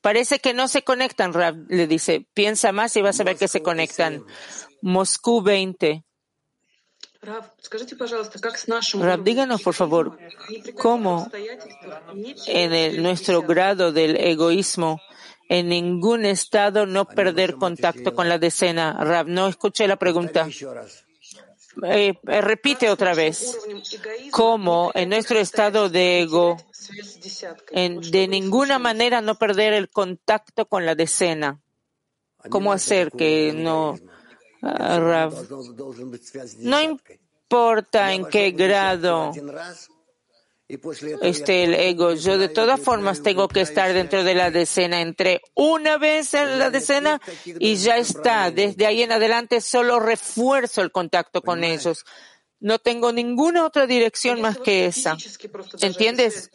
[0.00, 2.24] Parece que no se conectan, Rab, le dice.
[2.34, 4.24] Piensa más y vas a ver que se conectan.
[4.80, 6.04] Moscú 20.
[7.20, 10.18] Rab, díganos, por favor,
[10.76, 11.30] cómo
[12.46, 15.00] en nuestro grado del egoísmo
[15.48, 18.92] en ningún estado no perder contacto con la decena.
[19.04, 20.48] Rab, no escuché la pregunta.
[21.84, 23.58] Eh, eh, repite otra vez.
[24.30, 26.56] ¿Cómo en nuestro estado de ego,
[27.72, 31.60] de ninguna manera no perder el contacto con la decena?
[32.50, 33.98] ¿Cómo hacer que no,
[34.60, 35.32] Rab?
[36.58, 39.32] No importa en qué grado
[41.22, 42.14] este el ego.
[42.14, 45.00] Yo de todas formas tengo que estar dentro de la decena.
[45.00, 48.50] Entré una vez en la decena y ya está.
[48.50, 52.04] Desde ahí en adelante solo refuerzo el contacto con ellos.
[52.60, 55.16] No tengo ninguna otra dirección más que esa.
[55.80, 56.50] ¿Entiendes?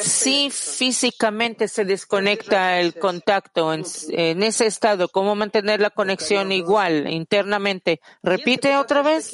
[0.00, 8.00] Si físicamente se desconecta el contacto en, ese estado, ¿cómo mantener la conexión igual internamente?
[8.22, 9.30] Repite otra vez.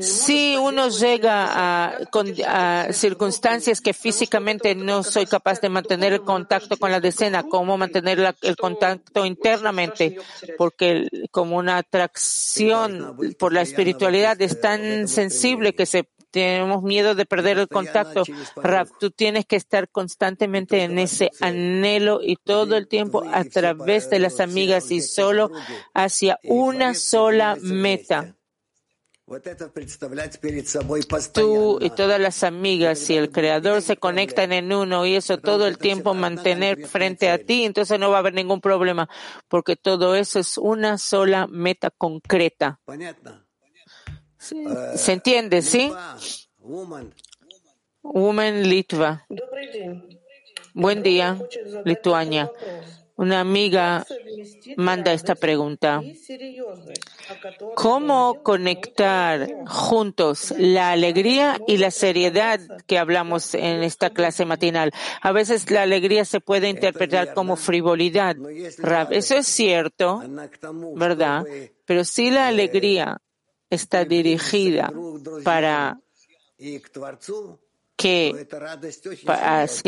[0.00, 6.90] Si uno llega a, circunstancias que físicamente no soy capaz de mantener el contacto con
[6.90, 10.16] la decena, ¿cómo mantener el contacto internamente?
[10.56, 17.26] Porque como una atracción por la espiritualidad es tan sensible que se tenemos miedo de
[17.26, 18.24] perder el contacto.
[18.56, 24.10] Rab, tú tienes que estar constantemente en ese anhelo y todo el tiempo a través
[24.10, 25.52] de las amigas y solo
[25.94, 28.34] hacia una sola meta.
[31.32, 35.68] Tú y todas las amigas y el Creador se conectan en uno y eso todo
[35.68, 39.08] el tiempo mantener frente a ti, entonces no va a haber ningún problema
[39.48, 42.80] porque todo eso es una sola meta concreta.
[44.96, 45.90] ¿Se entiende, sí?
[48.02, 49.26] Woman Litva.
[50.74, 51.38] Buen día,
[51.84, 52.50] Lituania.
[53.16, 54.04] Una amiga
[54.76, 56.02] manda esta pregunta.
[57.76, 64.90] ¿Cómo conectar juntos la alegría y la seriedad que hablamos en esta clase matinal?
[65.22, 68.36] A veces la alegría se puede interpretar como frivolidad.
[69.10, 70.20] Eso es cierto,
[70.96, 71.44] ¿verdad?
[71.86, 73.22] Pero si la alegría
[73.74, 74.92] está dirigida
[75.44, 75.98] para
[77.96, 78.46] que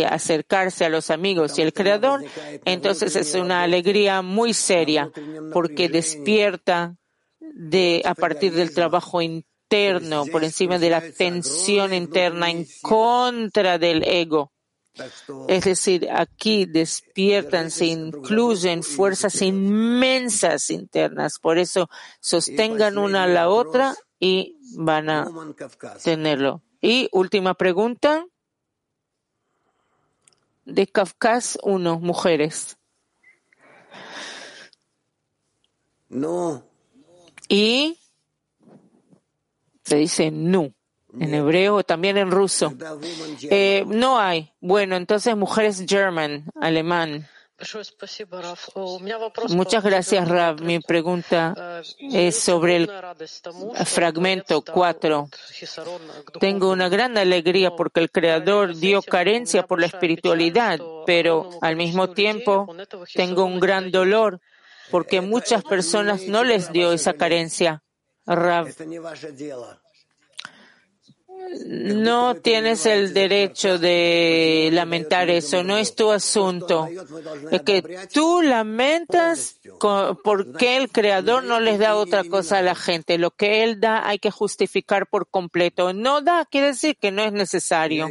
[0.09, 2.25] acercarse a los amigos y el creador,
[2.65, 5.11] entonces es una alegría muy seria
[5.53, 6.97] porque despierta
[7.41, 14.05] de a partir del trabajo interno, por encima de la tensión interna en contra del
[14.05, 14.53] ego.
[15.49, 21.39] Es decir, aquí despiertan, se incluyen fuerzas inmensas internas.
[21.39, 21.89] Por eso
[22.21, 25.29] sostengan una a la otra y van a
[26.03, 26.63] tenerlo.
[26.81, 28.25] Y última pregunta.
[30.65, 32.77] De Kafkas, uno, mujeres.
[36.09, 36.65] No.
[37.49, 37.99] Y
[39.85, 40.76] se dice nu
[41.19, 42.73] en hebreo, también en ruso.
[43.43, 44.53] Eh, no hay.
[44.61, 47.29] Bueno, entonces mujeres German, alemán.
[49.49, 50.61] Muchas gracias, Rab.
[50.61, 52.91] Mi pregunta es sobre el
[53.87, 55.29] fragmento 4.
[56.39, 62.11] Tengo una gran alegría porque el Creador dio carencia por la espiritualidad, pero al mismo
[62.11, 62.67] tiempo
[63.15, 64.41] tengo un gran dolor
[64.91, 67.83] porque muchas personas no les dio esa carencia.
[68.27, 68.69] Rab,
[71.67, 76.89] no tienes el derecho de lamentar eso, no es tu asunto.
[77.51, 79.59] Es que tú lamentas
[80.25, 83.19] porque el Creador no les da otra cosa a la gente.
[83.19, 85.93] Lo que Él da hay que justificar por completo.
[85.93, 88.09] No da, quiere decir que no es necesario.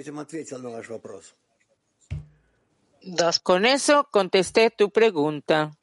[3.44, 5.78] Con eso contesté tu pregunta.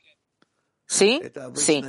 [0.87, 1.23] ¿Sí?
[1.55, 1.83] Sí.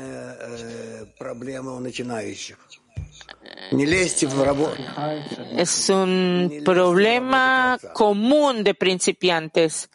[5.58, 9.90] Es un problema común de principiantes.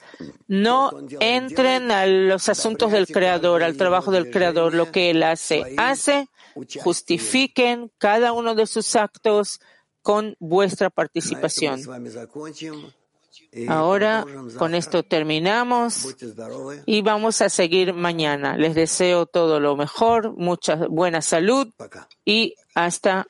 [0.46, 0.90] No
[1.20, 5.74] entren a los asuntos del Creador, al trabajo del Creador, lo que Él hace.
[5.76, 6.28] Hace,
[6.82, 9.60] justifiquen cada uno de sus actos
[10.02, 11.80] con vuestra participación.
[13.68, 14.24] Ahora
[14.58, 16.14] con esto terminamos
[16.86, 18.56] y vamos a seguir mañana.
[18.56, 21.68] Les deseo todo lo mejor, mucha buena salud
[22.24, 23.26] y hasta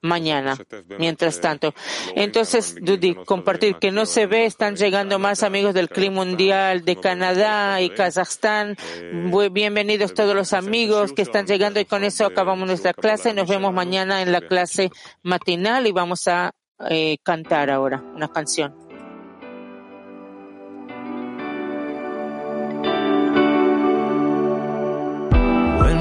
[0.00, 0.56] mañana.
[0.98, 1.74] Mientras tanto,
[2.14, 6.96] entonces, Dudy, compartir que no se ve, están llegando más amigos del clima mundial de
[6.96, 8.76] Canadá y Kazajstán.
[9.52, 13.34] Bienvenidos todos los amigos que están llegando y con eso acabamos nuestra clase.
[13.34, 14.90] Nos vemos mañana en la clase
[15.22, 16.52] matinal y vamos a
[16.88, 18.87] eh, cantar ahora una canción.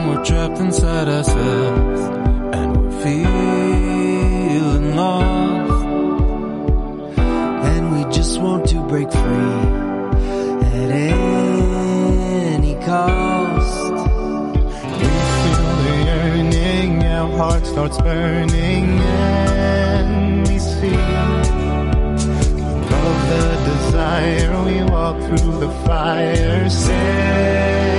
[0.08, 2.02] We're trapped inside ourselves
[2.56, 5.86] and we're feeling lost.
[7.70, 9.66] And we just want to break free
[10.76, 13.94] at any cost.
[15.02, 15.10] We
[15.44, 21.02] feel the yearning, our heart starts burning, and we see
[22.86, 24.64] above the desire.
[24.64, 27.97] We walk through the fire, free.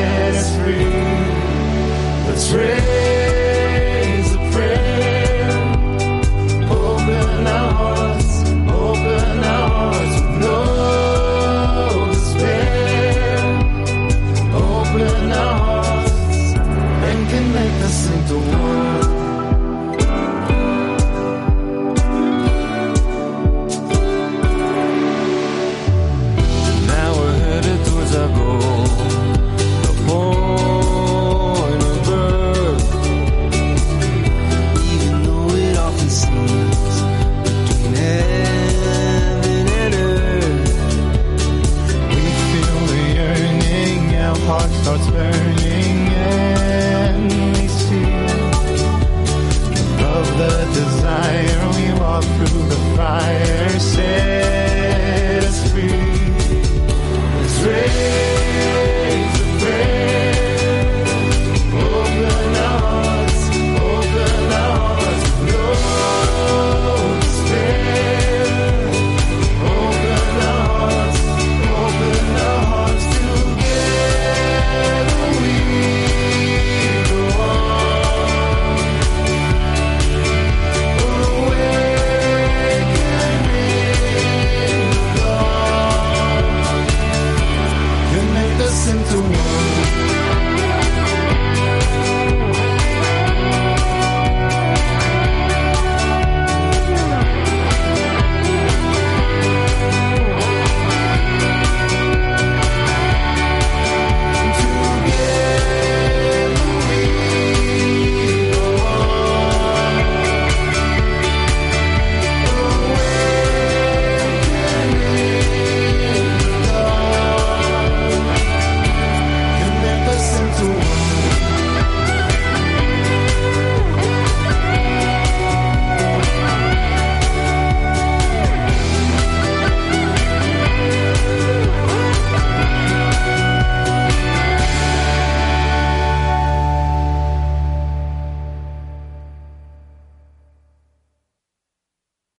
[2.38, 3.17] That's real.